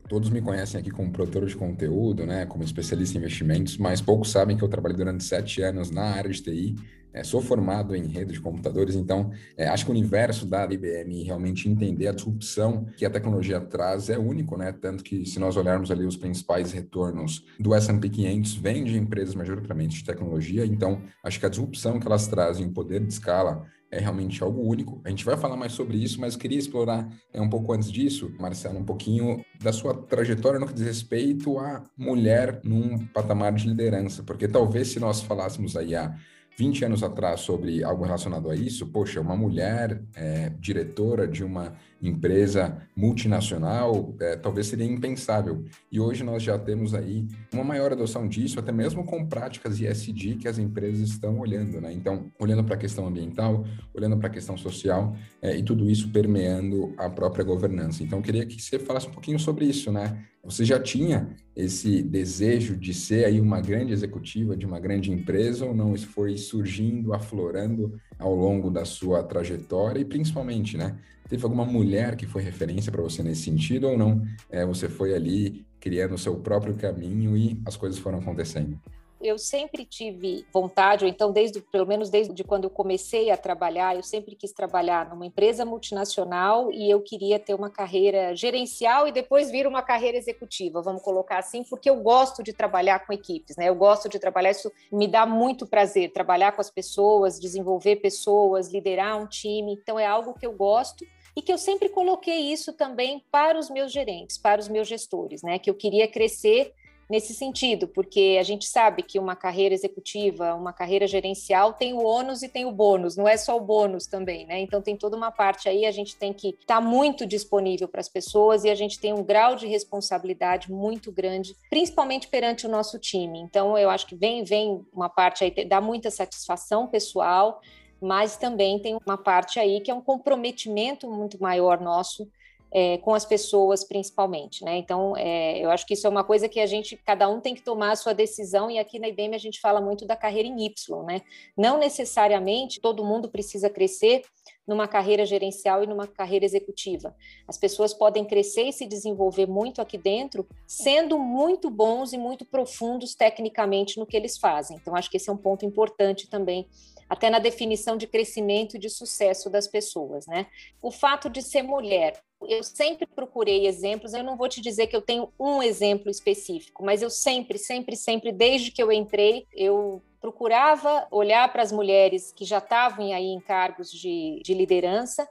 todos 0.07 0.31
me 0.31 0.41
conhecem 0.41 0.79
aqui 0.79 0.89
como 0.89 1.11
produtor 1.11 1.45
de 1.45 1.55
conteúdo, 1.55 2.25
né, 2.25 2.47
como 2.47 2.63
especialista 2.63 3.15
em 3.15 3.19
investimentos, 3.19 3.77
mas 3.77 4.01
poucos 4.01 4.31
sabem 4.31 4.57
que 4.57 4.63
eu 4.63 4.67
trabalhei 4.67 4.97
durante 4.97 5.23
sete 5.23 5.61
anos 5.61 5.91
na 5.91 6.01
área 6.01 6.31
de 6.31 6.41
TI, 6.41 6.75
é, 7.13 7.23
sou 7.23 7.41
formado 7.41 7.95
em 7.95 8.05
rede 8.05 8.33
de 8.33 8.39
computadores, 8.39 8.95
então 8.95 9.31
é, 9.57 9.67
acho 9.67 9.85
que 9.85 9.91
o 9.91 9.93
universo 9.93 10.45
da 10.45 10.63
IBM 10.65 11.23
realmente 11.23 11.67
entender 11.67 12.07
a 12.07 12.11
disrupção 12.11 12.85
que 12.97 13.05
a 13.05 13.09
tecnologia 13.09 13.59
traz 13.59 14.09
é 14.09 14.17
único, 14.17 14.55
né? 14.55 14.71
Tanto 14.71 15.03
que 15.03 15.25
se 15.25 15.39
nós 15.39 15.57
olharmos 15.57 15.89
ali 15.89 16.05
os 16.05 16.15
principais 16.15 16.71
retornos 16.71 17.43
do 17.59 17.73
S&P 17.73 18.09
500 18.09 18.55
vêm 18.55 18.83
de 18.83 18.97
empresas 18.97 19.33
majoritariamente 19.33 19.97
de 19.97 20.03
tecnologia, 20.03 20.65
então 20.65 21.01
acho 21.23 21.39
que 21.39 21.45
a 21.47 21.49
disrupção 21.49 21.99
que 21.99 22.05
elas 22.05 22.27
trazem, 22.27 22.67
o 22.67 22.71
poder 22.71 23.03
de 23.03 23.11
escala 23.11 23.65
é 23.91 23.99
realmente 23.99 24.43
algo 24.43 24.61
único. 24.61 25.01
A 25.03 25.09
gente 25.09 25.25
vai 25.25 25.35
falar 25.37 25.55
mais 25.55 25.71
sobre 25.73 25.97
isso, 25.97 26.19
mas 26.21 26.35
queria 26.35 26.57
explorar 26.59 27.07
é, 27.33 27.41
um 27.41 27.49
pouco 27.49 27.73
antes 27.73 27.91
disso, 27.91 28.31
Marcelo, 28.39 28.79
um 28.79 28.85
pouquinho 28.85 29.43
da 29.61 29.73
sua 29.73 29.93
trajetória 29.93 30.59
no 30.59 30.67
que 30.67 30.73
diz 30.73 30.85
respeito 30.85 31.57
à 31.57 31.83
mulher 31.97 32.61
num 32.63 33.05
patamar 33.07 33.53
de 33.53 33.67
liderança, 33.67 34.23
porque 34.23 34.47
talvez 34.47 34.89
se 34.89 34.99
nós 34.99 35.21
falássemos 35.21 35.75
aí 35.75 35.95
há 35.95 36.15
20 36.59 36.83
anos 36.83 37.03
atrás 37.03 37.39
sobre 37.39 37.85
algo 37.85 38.03
relacionado 38.03 38.49
a 38.49 38.55
isso, 38.55 38.85
poxa, 38.87 39.21
uma 39.21 39.33
mulher 39.33 40.03
é, 40.13 40.49
diretora 40.59 41.25
de 41.25 41.41
uma 41.41 41.73
empresa 42.01 42.77
multinacional, 42.93 44.13
é, 44.19 44.35
talvez 44.35 44.67
seria 44.67 44.85
impensável. 44.85 45.63
E 45.89 46.01
hoje 46.01 46.21
nós 46.21 46.43
já 46.43 46.59
temos 46.59 46.93
aí 46.93 47.25
uma 47.53 47.63
maior 47.63 47.93
adoção 47.93 48.27
disso, 48.27 48.59
até 48.59 48.73
mesmo 48.73 49.05
com 49.05 49.25
práticas 49.25 49.79
ISD 49.79 50.35
que 50.35 50.49
as 50.49 50.57
empresas 50.57 51.09
estão 51.09 51.39
olhando, 51.39 51.79
né? 51.79 51.93
Então, 51.93 52.29
olhando 52.37 52.65
para 52.65 52.75
a 52.75 52.77
questão 52.77 53.07
ambiental, 53.07 53.63
olhando 53.93 54.17
para 54.17 54.27
a 54.27 54.31
questão 54.31 54.57
social 54.57 55.15
é, 55.41 55.57
e 55.57 55.63
tudo 55.63 55.89
isso 55.89 56.09
permeando 56.11 56.93
a 56.97 57.09
própria 57.09 57.43
governança. 57.43 58.03
Então, 58.03 58.21
queria 58.21 58.45
que 58.45 58.61
você 58.61 58.77
falasse 58.77 59.07
um 59.07 59.11
pouquinho 59.11 59.39
sobre 59.39 59.63
isso, 59.63 59.93
né? 59.93 60.25
Você 60.43 60.63
já 60.63 60.79
tinha 60.79 61.35
esse 61.55 62.01
desejo 62.01 62.77
de 62.77 62.93
ser 62.93 63.25
aí 63.25 63.41
uma 63.41 63.59
grande 63.59 63.91
executiva 63.91 64.55
de 64.55 64.65
uma 64.65 64.79
grande 64.79 65.11
empresa 65.11 65.65
ou 65.65 65.75
não? 65.75 65.93
Isso 65.93 66.07
foi 66.07 66.37
surgindo, 66.37 67.13
aflorando 67.13 67.99
ao 68.17 68.33
longo 68.33 68.71
da 68.71 68.85
sua 68.85 69.21
trajetória 69.21 69.99
e 69.99 70.05
principalmente, 70.05 70.77
né? 70.77 70.97
Teve 71.27 71.43
alguma 71.43 71.65
mulher 71.65 72.15
que 72.15 72.25
foi 72.25 72.41
referência 72.41 72.91
para 72.91 73.03
você 73.03 73.21
nesse 73.21 73.43
sentido 73.43 73.87
ou 73.87 73.97
não? 73.97 74.25
É, 74.49 74.65
você 74.65 74.89
foi 74.89 75.13
ali 75.13 75.65
criando 75.79 76.15
o 76.15 76.17
seu 76.17 76.35
próprio 76.37 76.75
caminho 76.75 77.37
e 77.37 77.61
as 77.65 77.77
coisas 77.77 77.99
foram 77.99 78.19
acontecendo? 78.19 78.79
Eu 79.21 79.37
sempre 79.37 79.83
tive 79.83 80.45
vontade, 80.53 81.03
ou 81.03 81.09
então 81.09 81.31
desde 81.31 81.59
pelo 81.59 81.85
menos 81.85 82.09
desde 82.09 82.43
quando 82.43 82.63
eu 82.63 82.69
comecei 82.69 83.29
a 83.29 83.37
trabalhar, 83.37 83.95
eu 83.95 84.03
sempre 84.03 84.35
quis 84.35 84.51
trabalhar 84.51 85.09
numa 85.09 85.25
empresa 85.25 85.65
multinacional 85.65 86.71
e 86.71 86.89
eu 86.89 87.01
queria 87.01 87.37
ter 87.37 87.53
uma 87.53 87.69
carreira 87.69 88.33
gerencial 88.33 89.07
e 89.07 89.11
depois 89.11 89.51
vir 89.51 89.67
uma 89.67 89.81
carreira 89.81 90.17
executiva, 90.17 90.81
vamos 90.81 91.01
colocar 91.01 91.39
assim, 91.39 91.63
porque 91.63 91.89
eu 91.89 91.97
gosto 91.97 92.41
de 92.41 92.53
trabalhar 92.53 93.05
com 93.05 93.11
equipes, 93.11 93.57
né? 93.57 93.67
Eu 93.67 93.75
gosto 93.75 94.07
de 94.07 94.19
trabalhar, 94.19 94.51
isso 94.51 94.71
me 94.91 95.07
dá 95.07 95.25
muito 95.25 95.67
prazer, 95.67 96.13
trabalhar 96.13 96.53
com 96.53 96.61
as 96.61 96.69
pessoas, 96.69 97.39
desenvolver 97.39 97.97
pessoas, 97.97 98.71
liderar 98.71 99.21
um 99.21 99.27
time. 99.27 99.73
Então 99.73 99.99
é 99.99 100.05
algo 100.05 100.33
que 100.33 100.45
eu 100.45 100.53
gosto 100.53 101.05
e 101.35 101.41
que 101.41 101.51
eu 101.51 101.57
sempre 101.57 101.89
coloquei 101.89 102.51
isso 102.51 102.73
também 102.73 103.23
para 103.31 103.57
os 103.57 103.69
meus 103.69 103.91
gerentes, 103.91 104.37
para 104.37 104.59
os 104.59 104.67
meus 104.67 104.87
gestores, 104.87 105.41
né? 105.41 105.59
Que 105.59 105.69
eu 105.69 105.75
queria 105.75 106.07
crescer 106.07 106.73
nesse 107.09 107.33
sentido, 107.33 107.87
porque 107.87 108.37
a 108.39 108.43
gente 108.43 108.65
sabe 108.65 109.01
que 109.01 109.17
uma 109.17 109.35
carreira 109.35 109.73
executiva, 109.73 110.53
uma 110.53 110.71
carreira 110.71 111.07
gerencial 111.07 111.73
tem 111.73 111.93
o 111.93 112.03
ônus 112.03 112.43
e 112.43 112.49
tem 112.49 112.65
o 112.65 112.71
bônus, 112.71 113.17
não 113.17 113.27
é 113.27 113.35
só 113.35 113.57
o 113.57 113.61
bônus 113.61 114.05
também, 114.05 114.45
né? 114.45 114.59
Então 114.59 114.81
tem 114.81 114.95
toda 114.95 115.17
uma 115.17 115.31
parte 115.31 115.67
aí, 115.67 115.85
a 115.85 115.91
gente 115.91 116.15
tem 116.15 116.31
que 116.31 116.49
estar 116.49 116.75
tá 116.75 116.81
muito 116.81 117.25
disponível 117.25 117.87
para 117.87 117.99
as 117.99 118.09
pessoas 118.09 118.63
e 118.63 118.69
a 118.69 118.75
gente 118.75 118.99
tem 118.99 119.11
um 119.11 119.23
grau 119.23 119.55
de 119.55 119.65
responsabilidade 119.65 120.71
muito 120.71 121.11
grande, 121.11 121.55
principalmente 121.69 122.27
perante 122.27 122.67
o 122.67 122.69
nosso 122.69 122.99
time. 122.99 123.39
Então 123.39 123.75
eu 123.77 123.89
acho 123.89 124.05
que 124.05 124.15
vem 124.15 124.43
vem 124.43 124.85
uma 124.93 125.09
parte 125.09 125.43
aí 125.43 125.65
dá 125.65 125.81
muita 125.81 126.11
satisfação 126.11 126.87
pessoal, 126.87 127.59
mas 127.99 128.37
também 128.37 128.79
tem 128.79 128.97
uma 129.05 129.17
parte 129.17 129.59
aí 129.59 129.81
que 129.81 129.89
é 129.89 129.93
um 129.93 130.01
comprometimento 130.01 131.09
muito 131.09 131.41
maior 131.41 131.81
nosso 131.81 132.29
é, 132.71 132.97
com 132.99 133.13
as 133.13 133.25
pessoas 133.25 133.83
principalmente, 133.83 134.63
né? 134.63 134.77
Então, 134.77 135.15
é, 135.17 135.59
eu 135.59 135.71
acho 135.71 135.85
que 135.85 135.93
isso 135.93 136.05
é 136.05 136.09
uma 136.09 136.23
coisa 136.23 136.47
que 136.47 136.59
a 136.59 136.65
gente, 136.65 136.95
cada 136.97 137.27
um 137.27 137.39
tem 137.39 137.55
que 137.55 137.61
tomar 137.61 137.91
a 137.91 137.95
sua 137.95 138.13
decisão, 138.13 138.69
e 138.69 138.77
aqui 138.77 138.99
na 138.99 139.07
IBM 139.07 139.35
a 139.35 139.39
gente 139.39 139.59
fala 139.59 139.81
muito 139.81 140.05
da 140.05 140.15
carreira 140.15 140.47
em 140.47 140.65
Y, 140.65 141.03
né? 141.03 141.21
Não 141.57 141.77
necessariamente 141.77 142.79
todo 142.79 143.03
mundo 143.03 143.29
precisa 143.29 143.69
crescer 143.69 144.21
numa 144.67 144.87
carreira 144.87 145.25
gerencial 145.25 145.83
e 145.83 145.87
numa 145.87 146.05
carreira 146.05 146.45
executiva. 146.45 147.15
As 147.47 147.57
pessoas 147.57 147.91
podem 147.91 148.23
crescer 148.23 148.63
e 148.63 148.73
se 148.73 148.85
desenvolver 148.85 149.47
muito 149.47 149.81
aqui 149.81 149.97
dentro, 149.97 150.47
sendo 150.67 151.17
muito 151.17 151.71
bons 151.71 152.13
e 152.13 152.17
muito 152.17 152.45
profundos 152.45 153.15
tecnicamente 153.15 153.97
no 153.97 154.05
que 154.05 154.15
eles 154.15 154.37
fazem. 154.37 154.77
Então, 154.77 154.95
acho 154.95 155.09
que 155.09 155.17
esse 155.17 155.29
é 155.29 155.33
um 155.33 155.37
ponto 155.37 155.65
importante 155.65 156.29
também 156.29 156.67
até 157.09 157.29
na 157.31 157.39
definição 157.39 157.97
de 157.97 158.05
crescimento 158.05 158.75
e 158.75 158.79
de 158.79 158.89
sucesso 158.89 159.49
das 159.49 159.67
pessoas, 159.67 160.27
né? 160.27 160.45
O 160.79 160.91
fato 160.91 161.27
de 161.27 161.41
ser 161.41 161.63
mulher, 161.63 162.13
eu 162.47 162.63
sempre 162.63 163.05
procurei 163.05 163.67
exemplos, 163.67 164.13
eu 164.13 164.23
não 164.23 164.37
vou 164.37 164.47
te 164.47 164.61
dizer 164.61 164.87
que 164.87 164.95
eu 164.95 165.01
tenho 165.01 165.31
um 165.39 165.61
exemplo 165.61 166.09
específico, 166.09 166.83
mas 166.83 167.01
eu 167.01 167.09
sempre, 167.09 167.57
sempre, 167.57 167.95
sempre, 167.95 168.31
desde 168.31 168.71
que 168.71 168.81
eu 168.81 168.91
entrei, 168.91 169.45
eu 169.53 170.01
procurava 170.21 171.07
olhar 171.11 171.51
para 171.51 171.63
as 171.63 171.71
mulheres 171.71 172.31
que 172.31 172.45
já 172.45 172.57
estavam 172.57 173.13
aí 173.13 173.27
em 173.27 173.39
cargos 173.39 173.91
de, 173.91 174.41
de 174.43 174.53
liderança 174.53 175.27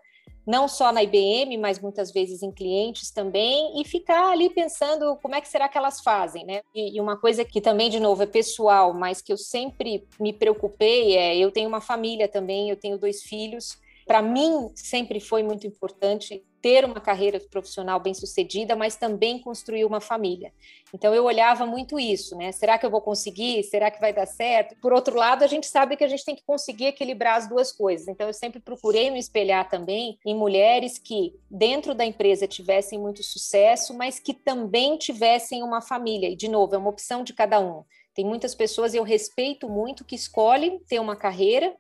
não 0.49 0.67
só 0.67 0.91
na 0.91 1.03
IBM, 1.03 1.59
mas 1.59 1.79
muitas 1.79 2.11
vezes 2.11 2.43
em 2.43 2.50
clientes 2.50 3.11
também, 3.11 3.79
e 3.79 3.85
ficar 3.85 4.31
ali 4.33 4.49
pensando 4.49 5.15
como 5.21 5.35
é 5.35 5.43
que 5.43 5.49
será 5.49 5.69
que 5.69 5.77
elas 5.77 6.00
fazem, 6.00 6.43
né? 6.47 6.62
E, 6.75 6.97
e, 6.97 7.00
uma 7.03 7.19
coisa 7.19 7.45
que 7.45 7.61
também, 7.61 7.91
de 7.91 8.00
novo, 8.00 8.23
é 8.23 8.27
pessoal, 8.27 8.95
mas 8.95 9.21
que 9.21 9.31
eu 9.31 9.37
sempre 9.37 10.09
me 10.19 10.33
preocupei 10.33 11.19
é, 11.19 11.37
eu 11.37 11.53
tenho 11.53 11.69
uma 11.69 11.83
família 11.83 12.27
também, 12.27 12.71
eu 12.71 12.77
tenho 12.77 12.97
dois 12.97 13.23
filhos, 13.23 13.79
para 14.07 14.23
mim 14.23 14.71
sempre 14.75 15.21
foi 15.21 15.43
muito 15.43 15.67
importante 15.67 16.43
ter 16.61 16.85
uma 16.85 17.00
carreira 17.00 17.41
profissional 17.50 18.00
bem 18.00 18.15
sucedida, 18.15 18.75
mas 18.75 18.97
também 18.97 19.38
construir 19.38 19.85
uma 19.85 20.00
família. 20.00 20.53
Então 20.93 21.15
eu 21.15 21.25
olhava 21.25 21.67
muito 21.67 21.99
isso, 21.99 22.37
né? 22.37 22.50
Será 22.53 22.79
que 22.79 22.87
eu 22.87 22.91
vou 22.91 23.00
conseguir? 23.00 23.62
Será 23.65 23.91
que 23.91 24.00
vai 24.00 24.12
dar 24.12 24.27
certo? 24.27 24.77
Por 24.81 24.93
outro 24.93 25.17
lado, 25.17 25.45
a 25.45 25.47
gente 25.47 25.67
sabe 25.67 25.97
que 25.97 26.05
a 26.05 26.09
gente 26.09 26.25
tem 26.25 26.35
que 26.35 26.45
conseguir 26.45 26.87
equilibrar 26.87 27.37
as 27.37 27.49
duas 27.49 27.71
coisas. 27.71 28.09
Então 28.09 28.27
eu 28.27 28.35
sempre 28.35 28.61
procurei 28.61 29.11
me 29.11 29.19
espelhar 29.19 29.69
também 29.69 30.19
em 30.25 30.35
mulheres 30.35 30.99
que 30.99 31.35
dentro 31.50 31.95
da 31.95 32.05
empresa 32.05 32.47
tivessem 32.47 32.99
muito 32.99 33.23
sucesso, 33.23 33.95
mas 33.95 34.19
que 34.19 34.35
também 34.35 34.97
tivessem 34.97 35.62
uma 35.62 35.81
família. 35.81 36.29
E 36.29 36.37
de 36.37 36.49
novo, 36.49 36.75
é 36.75 36.79
uma 36.79 36.91
opção 36.91 37.23
de 37.23 37.33
cada 37.33 37.61
um. 37.61 37.85
Tem 38.15 38.25
muitas 38.25 38.55
pessoas, 38.55 38.95
eu 38.95 39.05
respeito 39.05 39.69
muito, 39.69 40.05
que 40.05 40.17
escolhem 40.17 40.81
ter 40.81 40.99
uma 40.99 41.15
carreira 41.15 41.77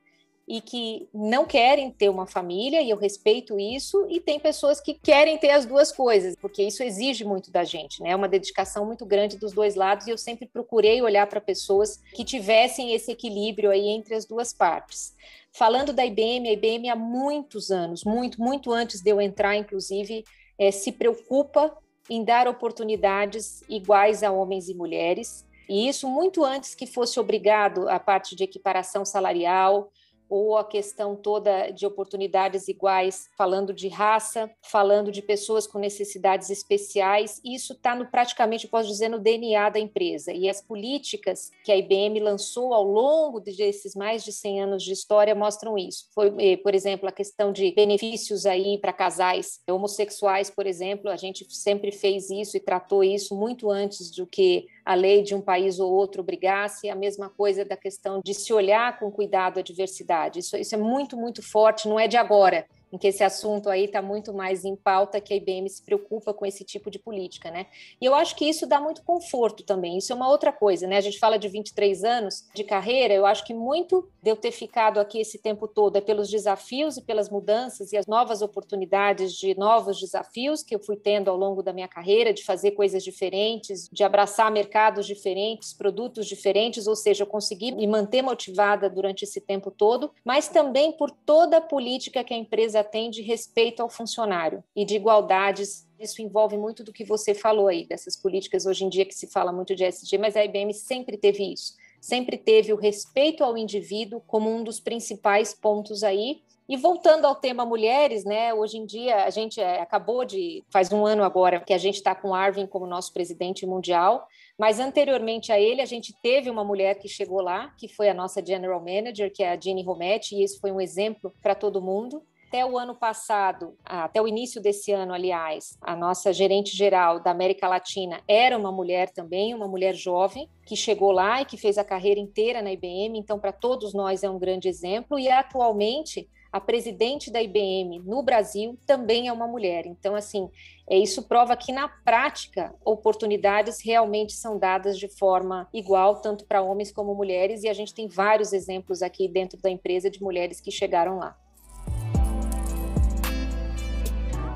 e 0.48 0.62
que 0.62 1.06
não 1.12 1.44
querem 1.44 1.90
ter 1.90 2.08
uma 2.08 2.26
família, 2.26 2.80
e 2.80 2.88
eu 2.88 2.96
respeito 2.96 3.60
isso, 3.60 4.06
e 4.08 4.18
tem 4.18 4.40
pessoas 4.40 4.80
que 4.80 4.94
querem 4.94 5.36
ter 5.36 5.50
as 5.50 5.66
duas 5.66 5.92
coisas, 5.92 6.34
porque 6.40 6.62
isso 6.62 6.82
exige 6.82 7.22
muito 7.22 7.50
da 7.50 7.64
gente, 7.64 8.02
né? 8.02 8.10
É 8.10 8.16
uma 8.16 8.26
dedicação 8.26 8.86
muito 8.86 9.04
grande 9.04 9.36
dos 9.36 9.52
dois 9.52 9.74
lados, 9.74 10.06
e 10.06 10.10
eu 10.10 10.16
sempre 10.16 10.46
procurei 10.46 11.02
olhar 11.02 11.26
para 11.26 11.38
pessoas 11.38 12.00
que 12.14 12.24
tivessem 12.24 12.94
esse 12.94 13.12
equilíbrio 13.12 13.70
aí 13.70 13.88
entre 13.88 14.14
as 14.14 14.24
duas 14.24 14.54
partes. 14.54 15.14
Falando 15.52 15.92
da 15.92 16.06
IBM, 16.06 16.48
a 16.48 16.52
IBM 16.52 16.88
há 16.88 16.96
muitos 16.96 17.70
anos, 17.70 18.02
muito, 18.02 18.40
muito 18.40 18.72
antes 18.72 19.02
de 19.02 19.10
eu 19.10 19.20
entrar, 19.20 19.54
inclusive, 19.54 20.24
é, 20.58 20.70
se 20.70 20.92
preocupa 20.92 21.76
em 22.08 22.24
dar 22.24 22.48
oportunidades 22.48 23.62
iguais 23.68 24.22
a 24.22 24.32
homens 24.32 24.70
e 24.70 24.74
mulheres, 24.74 25.46
e 25.68 25.86
isso 25.86 26.08
muito 26.08 26.42
antes 26.42 26.74
que 26.74 26.86
fosse 26.86 27.20
obrigado 27.20 27.86
a 27.90 28.00
parte 28.00 28.34
de 28.34 28.44
equiparação 28.44 29.04
salarial, 29.04 29.92
ou 30.28 30.56
a 30.56 30.64
questão 30.64 31.16
toda 31.16 31.70
de 31.70 31.86
oportunidades 31.86 32.68
iguais, 32.68 33.28
falando 33.36 33.72
de 33.72 33.88
raça, 33.88 34.50
falando 34.62 35.10
de 35.10 35.22
pessoas 35.22 35.66
com 35.66 35.78
necessidades 35.78 36.50
especiais, 36.50 37.40
isso 37.44 37.72
está 37.72 37.94
no 37.94 38.06
praticamente, 38.06 38.68
posso 38.68 38.88
dizer, 38.88 39.08
no 39.08 39.18
DNA 39.18 39.70
da 39.70 39.78
empresa. 39.78 40.32
E 40.32 40.48
as 40.48 40.60
políticas 40.60 41.50
que 41.64 41.72
a 41.72 41.76
IBM 41.76 42.20
lançou 42.20 42.74
ao 42.74 42.84
longo 42.84 43.40
desses 43.40 43.94
mais 43.94 44.24
de 44.24 44.32
100 44.32 44.62
anos 44.62 44.82
de 44.82 44.92
história 44.92 45.34
mostram 45.34 45.76
isso. 45.78 46.06
Foi, 46.14 46.34
eh, 46.38 46.56
por 46.56 46.74
exemplo, 46.74 47.08
a 47.08 47.12
questão 47.12 47.52
de 47.52 47.72
benefícios 47.72 48.46
aí 48.46 48.78
para 48.78 48.92
casais 48.92 49.60
homossexuais, 49.68 50.50
por 50.50 50.66
exemplo, 50.66 51.10
a 51.10 51.16
gente 51.16 51.46
sempre 51.54 51.92
fez 51.92 52.30
isso 52.30 52.56
e 52.56 52.60
tratou 52.60 53.02
isso 53.02 53.36
muito 53.36 53.70
antes 53.70 54.10
do 54.10 54.26
que 54.26 54.66
a 54.84 54.94
lei 54.94 55.22
de 55.22 55.34
um 55.34 55.40
país 55.40 55.78
ou 55.78 55.92
outro 55.92 56.22
obrigasse, 56.22 56.88
a 56.88 56.94
mesma 56.94 57.28
coisa 57.28 57.62
da 57.62 57.76
questão 57.76 58.22
de 58.24 58.32
se 58.32 58.54
olhar 58.54 58.98
com 58.98 59.10
cuidado 59.10 59.58
à 59.58 59.62
diversidade. 59.62 60.17
Isso, 60.36 60.56
isso 60.56 60.74
é 60.74 60.78
muito, 60.78 61.16
muito 61.16 61.42
forte, 61.42 61.88
não 61.88 61.98
é 61.98 62.08
de 62.08 62.16
agora 62.16 62.66
em 62.92 62.98
que 62.98 63.08
esse 63.08 63.22
assunto 63.22 63.68
aí 63.68 63.84
está 63.84 64.00
muito 64.00 64.32
mais 64.32 64.64
em 64.64 64.74
pauta, 64.76 65.20
que 65.20 65.32
a 65.32 65.36
IBM 65.36 65.68
se 65.68 65.82
preocupa 65.82 66.32
com 66.32 66.46
esse 66.46 66.64
tipo 66.64 66.90
de 66.90 66.98
política, 66.98 67.50
né? 67.50 67.66
E 68.00 68.04
eu 68.04 68.14
acho 68.14 68.34
que 68.36 68.48
isso 68.48 68.66
dá 68.66 68.80
muito 68.80 69.02
conforto 69.02 69.62
também, 69.62 69.98
isso 69.98 70.12
é 70.12 70.16
uma 70.16 70.28
outra 70.28 70.52
coisa, 70.52 70.86
né? 70.86 70.96
A 70.96 71.00
gente 71.00 71.18
fala 71.18 71.38
de 71.38 71.48
23 71.48 72.04
anos 72.04 72.46
de 72.54 72.64
carreira, 72.64 73.14
eu 73.14 73.26
acho 73.26 73.44
que 73.44 73.54
muito 73.54 74.08
de 74.22 74.30
eu 74.30 74.36
ter 74.36 74.52
ficado 74.52 74.98
aqui 74.98 75.20
esse 75.20 75.38
tempo 75.38 75.68
todo 75.68 75.96
é 75.96 76.00
pelos 76.00 76.28
desafios 76.28 76.96
e 76.96 77.02
pelas 77.02 77.28
mudanças 77.28 77.92
e 77.92 77.96
as 77.96 78.06
novas 78.06 78.42
oportunidades 78.42 79.34
de 79.34 79.56
novos 79.58 79.98
desafios 80.00 80.62
que 80.62 80.74
eu 80.74 80.80
fui 80.80 80.96
tendo 80.96 81.30
ao 81.30 81.36
longo 81.36 81.62
da 81.62 81.72
minha 81.72 81.88
carreira, 81.88 82.32
de 82.32 82.44
fazer 82.44 82.72
coisas 82.72 83.02
diferentes, 83.04 83.88
de 83.92 84.04
abraçar 84.04 84.50
mercados 84.50 85.06
diferentes, 85.06 85.72
produtos 85.72 86.26
diferentes, 86.26 86.86
ou 86.86 86.96
seja, 86.96 87.22
eu 87.22 87.26
consegui 87.26 87.72
me 87.72 87.86
manter 87.86 88.22
motivada 88.22 88.88
durante 88.88 89.22
esse 89.24 89.40
tempo 89.40 89.70
todo, 89.70 90.10
mas 90.24 90.48
também 90.48 90.92
por 90.92 91.10
toda 91.10 91.58
a 91.58 91.60
política 91.60 92.24
que 92.24 92.34
a 92.34 92.36
empresa 92.36 92.77
empresa 92.78 92.84
tem 92.84 93.10
de 93.10 93.22
respeito 93.22 93.82
ao 93.82 93.88
funcionário 93.88 94.62
e 94.74 94.84
de 94.84 94.96
igualdades. 94.96 95.86
Isso 95.98 96.22
envolve 96.22 96.56
muito 96.56 96.84
do 96.84 96.92
que 96.92 97.04
você 97.04 97.34
falou 97.34 97.68
aí, 97.68 97.86
dessas 97.86 98.16
políticas 98.16 98.66
hoje 98.66 98.84
em 98.84 98.88
dia 98.88 99.04
que 99.04 99.14
se 99.14 99.26
fala 99.26 99.52
muito 99.52 99.74
de 99.74 99.84
SG, 99.84 100.18
mas 100.18 100.36
a 100.36 100.44
IBM 100.44 100.72
sempre 100.72 101.16
teve 101.16 101.52
isso. 101.52 101.74
Sempre 102.00 102.38
teve 102.38 102.72
o 102.72 102.76
respeito 102.76 103.42
ao 103.42 103.56
indivíduo 103.56 104.22
como 104.26 104.48
um 104.48 104.62
dos 104.62 104.78
principais 104.78 105.52
pontos 105.52 106.04
aí. 106.04 106.40
E 106.68 106.76
voltando 106.76 107.24
ao 107.24 107.34
tema 107.34 107.64
mulheres, 107.64 108.24
né? 108.24 108.52
Hoje 108.52 108.76
em 108.76 108.84
dia 108.84 109.24
a 109.24 109.30
gente 109.30 109.58
é, 109.58 109.80
acabou 109.80 110.22
de 110.22 110.62
faz 110.70 110.92
um 110.92 111.06
ano 111.06 111.24
agora 111.24 111.60
que 111.60 111.72
a 111.72 111.78
gente 111.78 111.94
está 111.94 112.14
com 112.14 112.34
Arvin 112.34 112.66
como 112.66 112.86
nosso 112.86 113.10
presidente 113.10 113.64
mundial, 113.66 114.28
mas 114.58 114.78
anteriormente 114.78 115.50
a 115.50 115.58
ele 115.58 115.80
a 115.80 115.86
gente 115.86 116.14
teve 116.22 116.50
uma 116.50 116.62
mulher 116.62 116.96
que 116.96 117.08
chegou 117.08 117.40
lá, 117.40 117.72
que 117.78 117.88
foi 117.88 118.10
a 118.10 118.14
nossa 118.14 118.44
general 118.44 118.80
manager, 118.80 119.32
que 119.32 119.42
é 119.42 119.52
a 119.52 119.58
Jenny 119.58 119.82
Rometti, 119.82 120.36
e 120.36 120.44
isso 120.44 120.60
foi 120.60 120.70
um 120.70 120.78
exemplo 120.78 121.32
para 121.42 121.54
todo 121.54 121.80
mundo. 121.80 122.22
Até 122.48 122.64
o 122.64 122.78
ano 122.78 122.94
passado, 122.94 123.76
até 123.84 124.22
o 124.22 124.26
início 124.26 124.58
desse 124.58 124.90
ano, 124.90 125.12
aliás, 125.12 125.76
a 125.82 125.94
nossa 125.94 126.32
gerente 126.32 126.74
geral 126.74 127.20
da 127.20 127.30
América 127.30 127.68
Latina 127.68 128.22
era 128.26 128.56
uma 128.56 128.72
mulher 128.72 129.10
também, 129.10 129.52
uma 129.52 129.68
mulher 129.68 129.94
jovem, 129.94 130.48
que 130.64 130.74
chegou 130.74 131.12
lá 131.12 131.42
e 131.42 131.44
que 131.44 131.58
fez 131.58 131.76
a 131.76 131.84
carreira 131.84 132.18
inteira 132.18 132.62
na 132.62 132.72
IBM, 132.72 133.18
então, 133.18 133.38
para 133.38 133.52
todos 133.52 133.92
nós 133.92 134.22
é 134.22 134.30
um 134.30 134.38
grande 134.38 134.66
exemplo. 134.66 135.18
E 135.18 135.28
atualmente, 135.28 136.26
a 136.50 136.58
presidente 136.58 137.30
da 137.30 137.42
IBM 137.42 137.98
no 138.06 138.22
Brasil 138.22 138.78
também 138.86 139.28
é 139.28 139.32
uma 139.32 139.46
mulher. 139.46 139.84
Então, 139.84 140.14
assim, 140.14 140.48
é, 140.88 140.96
isso 140.96 141.28
prova 141.28 141.54
que 141.54 141.70
na 141.70 141.86
prática 141.86 142.74
oportunidades 142.82 143.84
realmente 143.84 144.32
são 144.32 144.58
dadas 144.58 144.98
de 144.98 145.08
forma 145.08 145.68
igual, 145.70 146.22
tanto 146.22 146.46
para 146.46 146.62
homens 146.62 146.90
como 146.90 147.14
mulheres, 147.14 147.62
e 147.62 147.68
a 147.68 147.74
gente 147.74 147.92
tem 147.92 148.08
vários 148.08 148.54
exemplos 148.54 149.02
aqui 149.02 149.28
dentro 149.28 149.60
da 149.60 149.68
empresa 149.68 150.08
de 150.08 150.22
mulheres 150.22 150.62
que 150.62 150.70
chegaram 150.70 151.18
lá. 151.18 151.36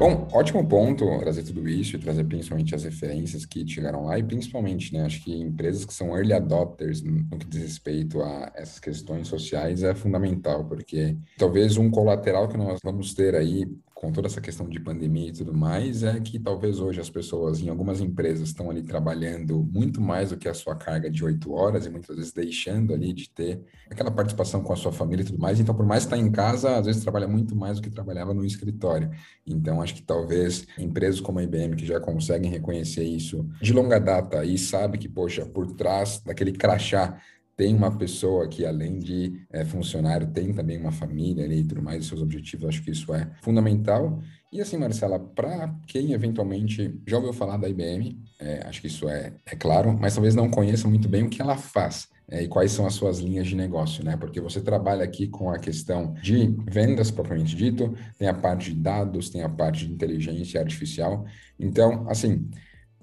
Bom, 0.03 0.27
ótimo 0.33 0.67
ponto 0.67 1.17
trazer 1.21 1.45
tudo 1.45 1.69
isso 1.69 1.95
e 1.95 1.99
trazer 2.01 2.25
principalmente 2.25 2.75
as 2.75 2.83
referências 2.83 3.47
que 3.47 3.65
chegaram 3.65 4.07
lá 4.07 4.19
e 4.19 4.23
principalmente, 4.25 4.93
né, 4.93 5.05
acho 5.05 5.23
que 5.23 5.33
empresas 5.33 5.85
que 5.85 5.95
são 5.95 6.17
early 6.17 6.33
adopters 6.33 7.01
no 7.03 7.39
que 7.39 7.47
diz 7.47 7.63
respeito 7.63 8.21
a 8.21 8.51
essas 8.57 8.81
questões 8.81 9.29
sociais 9.29 9.85
é 9.85 9.95
fundamental, 9.95 10.65
porque 10.65 11.17
talvez 11.39 11.77
um 11.77 11.89
colateral 11.89 12.49
que 12.49 12.57
nós 12.57 12.81
vamos 12.83 13.15
ter 13.15 13.37
aí 13.37 13.65
com 14.03 14.11
toda 14.11 14.27
essa 14.27 14.41
questão 14.41 14.69
de 14.69 14.81
pandemia 14.81 15.29
e 15.29 15.33
tudo 15.33 15.55
mais, 15.55 16.03
é 16.03 16.19
que 16.19 16.37
talvez 16.37 16.81
hoje 16.81 17.01
as 17.01 17.09
pessoas 17.09 17.61
em 17.61 17.69
algumas 17.69 18.01
empresas 18.01 18.49
estão 18.49 18.69
ali 18.69 18.83
trabalhando 18.83 19.63
muito 19.73 20.01
mais 20.01 20.31
do 20.31 20.37
que 20.37 20.49
a 20.49 20.55
sua 20.55 20.75
carga 20.75 21.09
de 21.09 21.25
oito 21.25 21.53
horas 21.53 21.87
e 21.87 21.89
muitas 21.89 22.17
vezes 22.17 22.33
deixando 22.33 22.93
ali 22.93 23.13
de 23.13 23.31
ter 23.31 23.63
aquela 23.89 24.11
participação 24.11 24.61
com 24.61 24.73
a 24.73 24.77
sua 24.77 24.91
família 24.91 25.23
e 25.23 25.27
tudo 25.27 25.39
mais. 25.39 25.61
Então, 25.61 25.73
por 25.73 25.87
mais 25.87 26.03
estar 26.03 26.17
em 26.17 26.33
casa, 26.33 26.79
às 26.79 26.87
vezes 26.87 27.01
trabalha 27.01 27.29
muito 27.29 27.55
mais 27.55 27.77
do 27.77 27.83
que 27.85 27.91
trabalhava 27.91 28.35
no 28.35 28.45
escritório. 28.45 29.09
Então, 29.47 29.81
acho 29.81 29.95
que 29.95 30.03
talvez 30.03 30.67
empresas 30.77 31.21
como 31.21 31.39
a 31.39 31.45
IBM, 31.45 31.77
que 31.77 31.87
já 31.87 32.01
conseguem 32.01 32.51
reconhecer 32.51 33.05
isso 33.05 33.49
de 33.61 33.73
longa 33.73 34.01
data 34.01 34.45
e 34.45 34.59
sabe 34.59 34.99
que, 34.99 35.09
poxa, 35.09 35.47
por 35.47 35.77
trás 35.77 36.21
daquele 36.27 36.51
crachá 36.51 37.21
tem 37.57 37.75
uma 37.75 37.97
pessoa 37.97 38.49
que, 38.49 38.65
além 38.65 38.99
de 38.99 39.45
é, 39.51 39.65
funcionário, 39.65 40.27
tem 40.27 40.53
também 40.53 40.79
uma 40.79 40.93
família 40.93 41.45
ali 41.45 41.61
e 41.61 41.65
tudo 41.65 41.83
mais, 41.83 42.07
seus 42.07 42.23
objetivos, 42.23 42.69
acho 42.69 42.83
que 42.83 42.91
isso 42.91 43.13
é 43.15 43.31
fundamental. 43.43 44.21
E 44.53 44.61
assim, 44.61 44.77
Marcela, 44.77 45.19
para 45.19 45.75
quem 45.87 46.13
eventualmente 46.13 47.01
já 47.07 47.17
ouviu 47.17 47.33
falar 47.33 47.57
da 47.57 47.69
IBM, 47.69 48.23
é, 48.39 48.67
acho 48.67 48.81
que 48.81 48.87
isso 48.87 49.09
é, 49.09 49.35
é 49.47 49.57
claro, 49.57 49.97
mas 49.99 50.15
talvez 50.15 50.35
não 50.35 50.51
conheça 50.51 50.89
muito 50.89 51.09
bem 51.09 51.25
o 51.25 51.31
que 51.31 51.41
ela 51.41 51.57
faz. 51.57 52.09
É, 52.29 52.43
e 52.43 52.49
quais 52.49 52.73
são 52.73 52.87
as 52.87 52.95
suas 52.95 53.19
linhas 53.19 53.47
de 53.47 53.55
negócio, 53.55 54.03
né? 54.03 54.17
Porque 54.17 54.41
você 54.41 54.61
trabalha 54.61 55.05
aqui 55.05 55.29
com 55.29 55.51
a 55.51 55.59
questão 55.59 56.15
de 56.15 56.47
vendas, 56.67 57.11
propriamente 57.11 57.55
dito, 57.55 57.95
tem 58.19 58.27
a 58.27 58.33
parte 58.33 58.73
de 58.73 58.81
dados, 58.81 59.29
tem 59.29 59.43
a 59.43 59.49
parte 59.51 59.87
de 59.87 59.93
inteligência 59.93 60.59
artificial. 60.59 61.27
Então, 61.61 62.09
assim, 62.09 62.49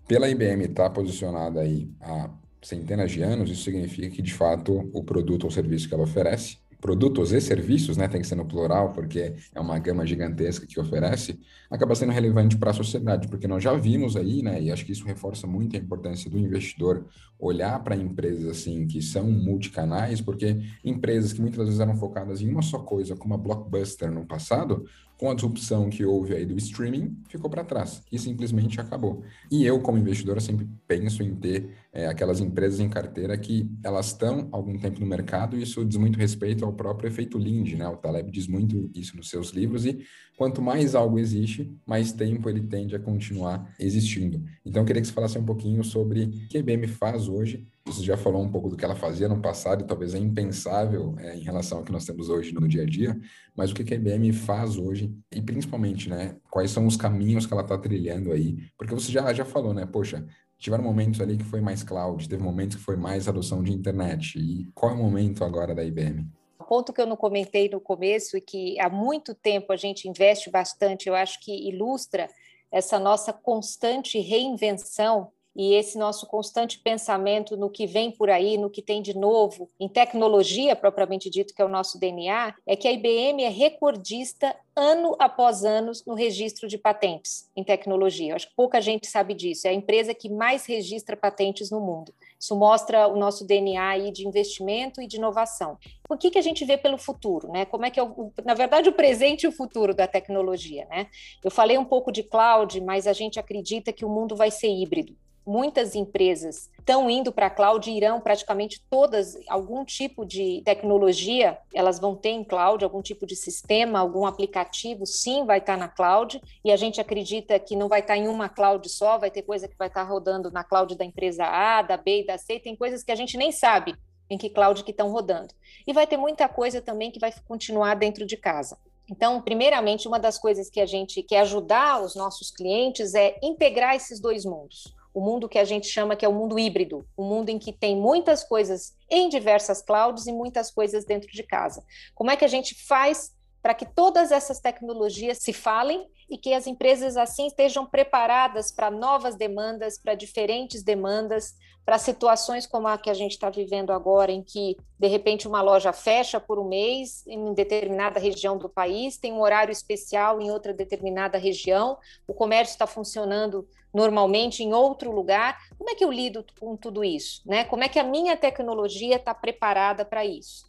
pela 0.08 0.28
IBM 0.28 0.64
estar 0.66 0.86
tá 0.86 0.90
posicionada 0.90 1.62
aí 1.62 1.92
a 2.02 2.30
centenas 2.62 3.12
de 3.12 3.22
anos, 3.22 3.50
isso 3.50 3.64
significa 3.64 4.10
que, 4.10 4.22
de 4.22 4.34
fato, 4.34 4.90
o 4.94 5.04
produto 5.04 5.46
ou 5.46 5.52
serviço 5.52 5.88
que 5.88 5.94
ela 5.94 6.04
oferece, 6.04 6.58
produtos 6.82 7.34
e 7.34 7.42
serviços, 7.42 7.98
né, 7.98 8.08
tem 8.08 8.22
que 8.22 8.28
ser 8.28 8.36
no 8.36 8.46
plural, 8.46 8.94
porque 8.94 9.34
é 9.54 9.60
uma 9.60 9.78
gama 9.80 10.06
gigantesca 10.06 10.66
que 10.66 10.80
oferece, 10.80 11.40
acaba 11.70 11.94
sendo 11.94 12.12
relevante 12.12 12.58
para 12.58 12.72
a 12.72 12.74
sociedade, 12.74 13.28
porque 13.28 13.48
nós 13.48 13.62
já 13.62 13.74
vimos 13.74 14.16
aí, 14.16 14.42
né, 14.42 14.62
e 14.62 14.72
acho 14.72 14.86
que 14.86 14.94
isso 14.94 15.06
reforça 15.06 15.46
muito 15.46 15.76
a 15.76 15.80
importância 15.80 16.30
do 16.30 16.38
investidor 16.38 17.06
olhar 17.38 17.84
para 17.84 17.96
empresas 17.96 18.46
assim 18.46 18.88
que 18.88 19.02
são 19.02 19.30
multicanais, 19.30 20.22
porque 20.22 20.58
empresas 20.84 21.34
que 21.34 21.42
muitas 21.42 21.66
vezes 21.66 21.80
eram 21.80 21.96
focadas 21.96 22.42
em 22.42 22.50
uma 22.50 22.62
só 22.62 22.80
coisa, 22.80 23.16
como 23.16 23.34
a 23.34 23.38
Blockbuster 23.38 24.10
no 24.10 24.26
passado, 24.26 24.86
com 25.20 25.30
a 25.30 25.34
disrupção 25.34 25.90
que 25.90 26.06
houve 26.06 26.34
aí 26.34 26.46
do 26.46 26.58
streaming, 26.58 27.22
ficou 27.28 27.50
para 27.50 27.66
trás 27.66 28.02
e 28.10 28.18
simplesmente 28.18 28.80
acabou. 28.80 29.22
E 29.52 29.66
eu, 29.66 29.82
como 29.82 29.98
investidor, 29.98 30.40
sempre 30.42 30.66
penso 30.88 31.22
em 31.22 31.36
ter 31.36 31.76
é, 31.92 32.08
aquelas 32.08 32.40
empresas 32.40 32.80
em 32.80 32.88
carteira 32.88 33.38
que 33.38 33.70
elas 33.84 34.08
estão 34.08 34.48
algum 34.50 34.80
tempo 34.80 34.98
no 35.02 35.06
mercado 35.06 35.58
e 35.58 35.64
isso 35.64 35.84
diz 35.84 35.98
muito 35.98 36.18
respeito 36.18 36.64
ao 36.64 36.72
próprio 36.72 37.10
efeito 37.10 37.38
Lind, 37.38 37.74
né? 37.74 37.86
O 37.90 37.98
Taleb 37.98 38.32
diz 38.32 38.48
muito 38.48 38.90
isso 38.96 39.18
nos 39.18 39.30
seus 39.30 39.50
livros 39.50 39.86
e 39.86 40.00
quanto 40.40 40.62
mais 40.62 40.96
algo 40.96 41.20
existe, 41.20 41.70
mais 41.86 42.14
tempo 42.14 42.50
ele 42.50 42.62
tende 42.62 42.96
a 42.96 43.00
continuar 43.00 43.76
existindo. 43.78 44.42
Então, 44.66 44.82
eu 44.82 44.86
queria 44.86 45.02
que 45.02 45.08
você 45.10 45.14
falasse 45.14 45.38
um 45.38 45.46
pouquinho 45.46 45.84
sobre 45.84 46.24
o 46.24 46.48
que 46.48 46.56
a 46.56 46.62
IBM 46.62 46.88
faz 46.88 47.28
hoje 47.28 47.68
você 47.86 48.04
já 48.04 48.16
falou 48.16 48.44
um 48.44 48.52
pouco 48.52 48.70
do 48.70 48.78
que 48.78 48.86
ela 48.86 48.96
fazia 48.96 49.28
no 49.28 49.42
passado 49.42 49.84
e 49.84 49.88
talvez 49.88 50.14
é 50.14 50.20
impensável 50.20 51.16
é, 51.18 51.36
em 51.36 51.42
relação 51.42 51.80
ao 51.80 51.84
que 51.84 51.92
nós 51.92 52.06
temos 52.06 52.30
hoje 52.30 52.54
no 52.54 52.68
dia 52.68 52.84
a 52.84 52.86
dia, 52.86 53.20
mas 53.56 53.72
o 53.72 53.74
que 53.74 53.94
a 53.94 53.98
IBM 53.98 54.32
faz 54.32 54.78
hoje 54.78 55.12
e 55.32 55.42
principalmente, 55.42 56.08
né, 56.08 56.36
quais 56.52 56.70
são 56.70 56.86
os 56.86 56.96
caminhos 56.96 57.48
que 57.48 57.54
ela 57.54 57.64
está 57.64 57.78
trilhando 57.78 58.32
aí? 58.32 58.58
Porque 58.78 58.94
você 58.94 59.12
já, 59.12 59.34
já 59.34 59.44
falou, 59.44 59.74
né, 59.74 59.88
poxa, 59.88 60.24
tiveram 60.60 60.84
momentos 60.84 61.20
ali 61.20 61.36
que 61.36 61.44
foi 61.44 61.62
mais 61.62 61.82
cloud, 61.82 62.30
teve 62.30 62.44
momentos 62.44 62.78
que 62.78 62.84
foi 62.84 62.96
mais 62.96 63.28
adoção 63.28 63.64
de 63.64 63.74
internet. 63.74 64.38
E 64.38 64.70
qual 64.74 64.92
é 64.92 64.96
o 64.96 64.98
momento 64.98 65.44
agora 65.44 65.74
da 65.74 65.84
IBM? 65.84 66.28
Ponto 66.70 66.94
que 66.94 67.02
eu 67.02 67.08
não 67.08 67.18
comentei 67.18 67.68
no 67.68 67.82
começo 67.82 68.38
e 68.38 68.42
que 68.42 68.80
há 68.80 68.88
muito 68.88 69.34
tempo 69.34 69.74
a 69.74 69.76
gente 69.76 70.08
investe 70.08 70.52
bastante, 70.52 71.10
eu 71.10 71.16
acho 71.16 71.40
que 71.40 71.52
ilustra 71.68 72.30
essa 72.72 73.00
nossa 73.00 73.34
constante 73.34 74.20
reinvenção 74.20 75.32
e 75.56 75.74
esse 75.74 75.98
nosso 75.98 76.28
constante 76.28 76.78
pensamento 76.78 77.58
no 77.58 77.72
que 77.72 77.88
vem 77.88 78.12
por 78.12 78.30
aí, 78.30 78.56
no 78.56 78.70
que 78.70 78.84
tem 78.84 79.02
de 79.02 79.18
novo, 79.18 79.68
em 79.80 79.90
tecnologia 79.90 80.76
propriamente 80.76 81.28
dito, 81.28 81.56
que 81.56 81.62
é 81.64 81.66
o 81.66 81.70
nosso 81.70 82.00
DNA, 82.00 82.54
é 82.68 82.76
que 82.76 82.88
a 82.88 82.92
IBM 82.92 83.44
é 83.44 83.50
recordista 83.50 84.56
ano 84.76 85.16
após 85.18 85.66
ano 85.66 85.92
no 86.06 86.14
registro 86.14 86.68
de 86.68 86.78
patentes 86.78 87.50
em 87.56 87.64
tecnologia. 87.64 88.32
Eu 88.32 88.36
acho 88.36 88.48
que 88.48 88.56
pouca 88.56 88.80
gente 88.80 89.08
sabe 89.08 89.34
disso. 89.34 89.66
É 89.66 89.72
a 89.72 89.74
empresa 89.74 90.14
que 90.14 90.30
mais 90.30 90.68
registra 90.68 91.18
patentes 91.18 91.72
no 91.72 91.82
mundo. 91.82 92.14
Isso 92.40 92.56
mostra 92.56 93.08
o 93.08 93.18
nosso 93.18 93.46
DNA 93.46 93.90
aí 93.90 94.12
de 94.12 94.26
investimento 94.26 95.02
e 95.02 95.08
de 95.08 95.18
inovação. 95.18 95.78
O 96.10 96.16
que, 96.16 96.32
que 96.32 96.38
a 96.38 96.42
gente 96.42 96.64
vê 96.64 96.78
pelo 96.78 96.98
futuro, 96.98 97.52
né? 97.52 97.66
Como 97.66 97.86
é 97.86 97.92
que 97.92 98.00
é, 98.00 98.04
o, 98.04 98.32
na 98.46 98.54
verdade, 98.54 98.88
o 98.88 98.94
presente 98.94 99.44
e 99.44 99.48
o 99.48 99.52
futuro 99.52 99.94
da 99.94 100.08
tecnologia, 100.08 100.86
né? 100.90 101.08
Eu 101.44 101.52
falei 101.52 101.78
um 101.78 101.86
pouco 101.86 102.12
de 102.12 102.24
cloud, 102.24 102.80
mas 102.82 103.08
a 103.08 103.14
gente 103.14 103.40
acredita 103.40 103.92
que 103.92 104.06
o 104.06 104.10
mundo 104.10 104.36
vai 104.36 104.50
ser 104.50 104.70
híbrido 104.70 105.16
muitas 105.46 105.96
empresas 105.96 106.70
estão 106.78 107.10
indo 107.10 107.32
para 107.32 107.48
a 107.48 107.50
cloud 107.50 107.90
e 107.90 107.96
irão 107.96 108.20
praticamente 108.20 108.84
todas, 108.90 109.38
algum 109.48 109.86
tipo 109.86 110.26
de 110.26 110.62
tecnologia, 110.66 111.58
elas 111.74 112.00
vão 112.00 112.16
ter 112.16 112.30
em 112.30 112.44
cloud, 112.44 112.84
algum 112.84 113.02
tipo 113.02 113.28
de 113.28 113.36
sistema, 113.36 114.00
algum 114.00 114.26
aplicativo, 114.26 115.06
sim, 115.06 115.46
vai 115.46 115.60
estar 115.60 115.74
tá 115.74 115.80
na 115.80 115.88
cloud, 115.88 116.42
e 116.64 116.72
a 116.72 116.76
gente 116.76 117.00
acredita 117.00 117.60
que 117.60 117.76
não 117.76 117.88
vai 117.88 118.00
estar 118.00 118.16
tá 118.16 118.20
em 118.20 118.28
uma 118.28 118.50
cloud 118.50 118.90
só, 118.90 119.18
vai 119.18 119.30
ter 119.30 119.44
coisa 119.44 119.68
que 119.68 119.78
vai 119.78 119.88
estar 119.88 120.04
tá 120.04 120.10
rodando 120.10 120.50
na 120.50 120.64
cloud 120.64 120.96
da 120.96 121.06
empresa 121.06 121.46
A, 121.46 121.82
da 121.84 121.96
B 121.96 122.22
e 122.22 122.26
da 122.26 122.38
C, 122.38 122.60
tem 122.60 122.76
coisas 122.76 123.04
que 123.04 123.12
a 123.12 123.16
gente 123.16 123.38
nem 123.38 123.52
sabe 123.52 123.96
em 124.30 124.38
que 124.38 124.50
cloud 124.50 124.84
que 124.84 124.92
estão 124.92 125.12
rodando. 125.12 125.54
E 125.88 125.94
vai 125.94 126.06
ter 126.06 126.18
muita 126.18 126.48
coisa 126.48 126.82
também 126.82 127.12
que 127.12 127.20
vai 127.20 127.34
continuar 127.48 127.96
dentro 127.96 128.26
de 128.26 128.38
casa. 128.38 128.78
Então, 129.10 129.42
primeiramente, 129.42 130.08
uma 130.08 130.20
das 130.20 130.38
coisas 130.38 130.70
que 130.70 130.80
a 130.80 130.86
gente 130.86 131.24
quer 131.24 131.40
ajudar 131.40 132.02
os 132.02 132.16
nossos 132.16 132.52
clientes 132.52 133.16
é 133.16 133.40
integrar 133.42 133.96
esses 133.96 134.20
dois 134.20 134.46
mundos 134.46 134.99
o 135.14 135.22
mundo 135.22 135.50
que 135.50 135.58
a 135.58 135.66
gente 135.66 135.88
chama 135.88 136.16
que 136.16 136.26
é 136.26 136.30
o 136.30 136.34
mundo 136.34 136.60
híbrido, 136.60 137.06
o 137.18 137.24
um 137.24 137.28
mundo 137.28 137.50
em 137.50 137.60
que 137.60 137.74
tem 137.74 137.96
muitas 137.96 138.44
coisas 138.44 138.96
em 139.10 139.30
diversas 139.30 139.82
clouds 139.82 140.28
e 140.28 140.32
muitas 140.32 140.72
coisas 140.72 141.06
dentro 141.06 141.30
de 141.32 141.44
casa. 141.44 141.84
Como 142.14 142.32
é 142.32 142.36
que 142.36 142.46
a 142.46 142.50
gente 142.50 142.76
faz 142.88 143.34
para 143.62 143.74
que 143.74 143.86
todas 143.86 144.32
essas 144.32 144.60
tecnologias 144.60 145.40
se 145.40 145.54
falem 145.54 146.08
e 146.30 146.38
que 146.38 146.54
as 146.54 146.68
empresas 146.68 147.18
assim 147.18 147.48
estejam 147.48 147.86
preparadas 147.86 148.72
para 148.72 148.92
novas 148.92 149.36
demandas, 149.36 149.98
para 149.98 150.14
diferentes 150.14 150.84
demandas, 150.84 151.56
para 151.86 151.98
situações 151.98 152.68
como 152.68 152.88
a 152.88 152.98
que 152.98 153.10
a 153.10 153.14
gente 153.14 153.32
está 153.32 153.50
vivendo 153.50 153.92
agora, 153.92 154.32
em 154.32 154.44
que 154.44 154.78
de 154.98 155.08
repente 155.08 155.48
uma 155.48 155.62
loja 155.62 155.92
fecha 155.92 156.40
por 156.40 156.60
um 156.60 156.68
mês 156.68 157.26
em 157.26 157.54
determinada 157.54 158.20
região 158.20 158.58
do 158.58 158.70
país, 158.70 159.18
tem 159.18 159.34
um 159.34 159.42
horário 159.42 159.72
especial 159.72 160.40
em 160.40 160.52
outra 160.52 160.72
determinada 160.72 161.38
região, 161.38 161.98
o 162.28 162.34
comércio 162.34 162.74
está 162.74 162.86
funcionando 162.86 163.68
normalmente 163.92 164.64
em 164.64 164.72
outro 164.72 165.12
lugar. 165.12 165.58
Como 165.78 165.90
é 165.90 165.96
que 165.96 166.06
eu 166.06 166.12
lido 166.12 166.46
com 166.60 166.78
tudo 166.78 167.04
isso? 167.04 167.42
Né? 167.44 167.64
Como 167.66 167.84
é 167.84 167.90
que 167.90 167.98
a 167.98 168.04
minha 168.04 168.38
tecnologia 168.38 169.16
está 169.16 169.34
preparada 169.34 170.06
para 170.06 170.24
isso? 170.24 170.69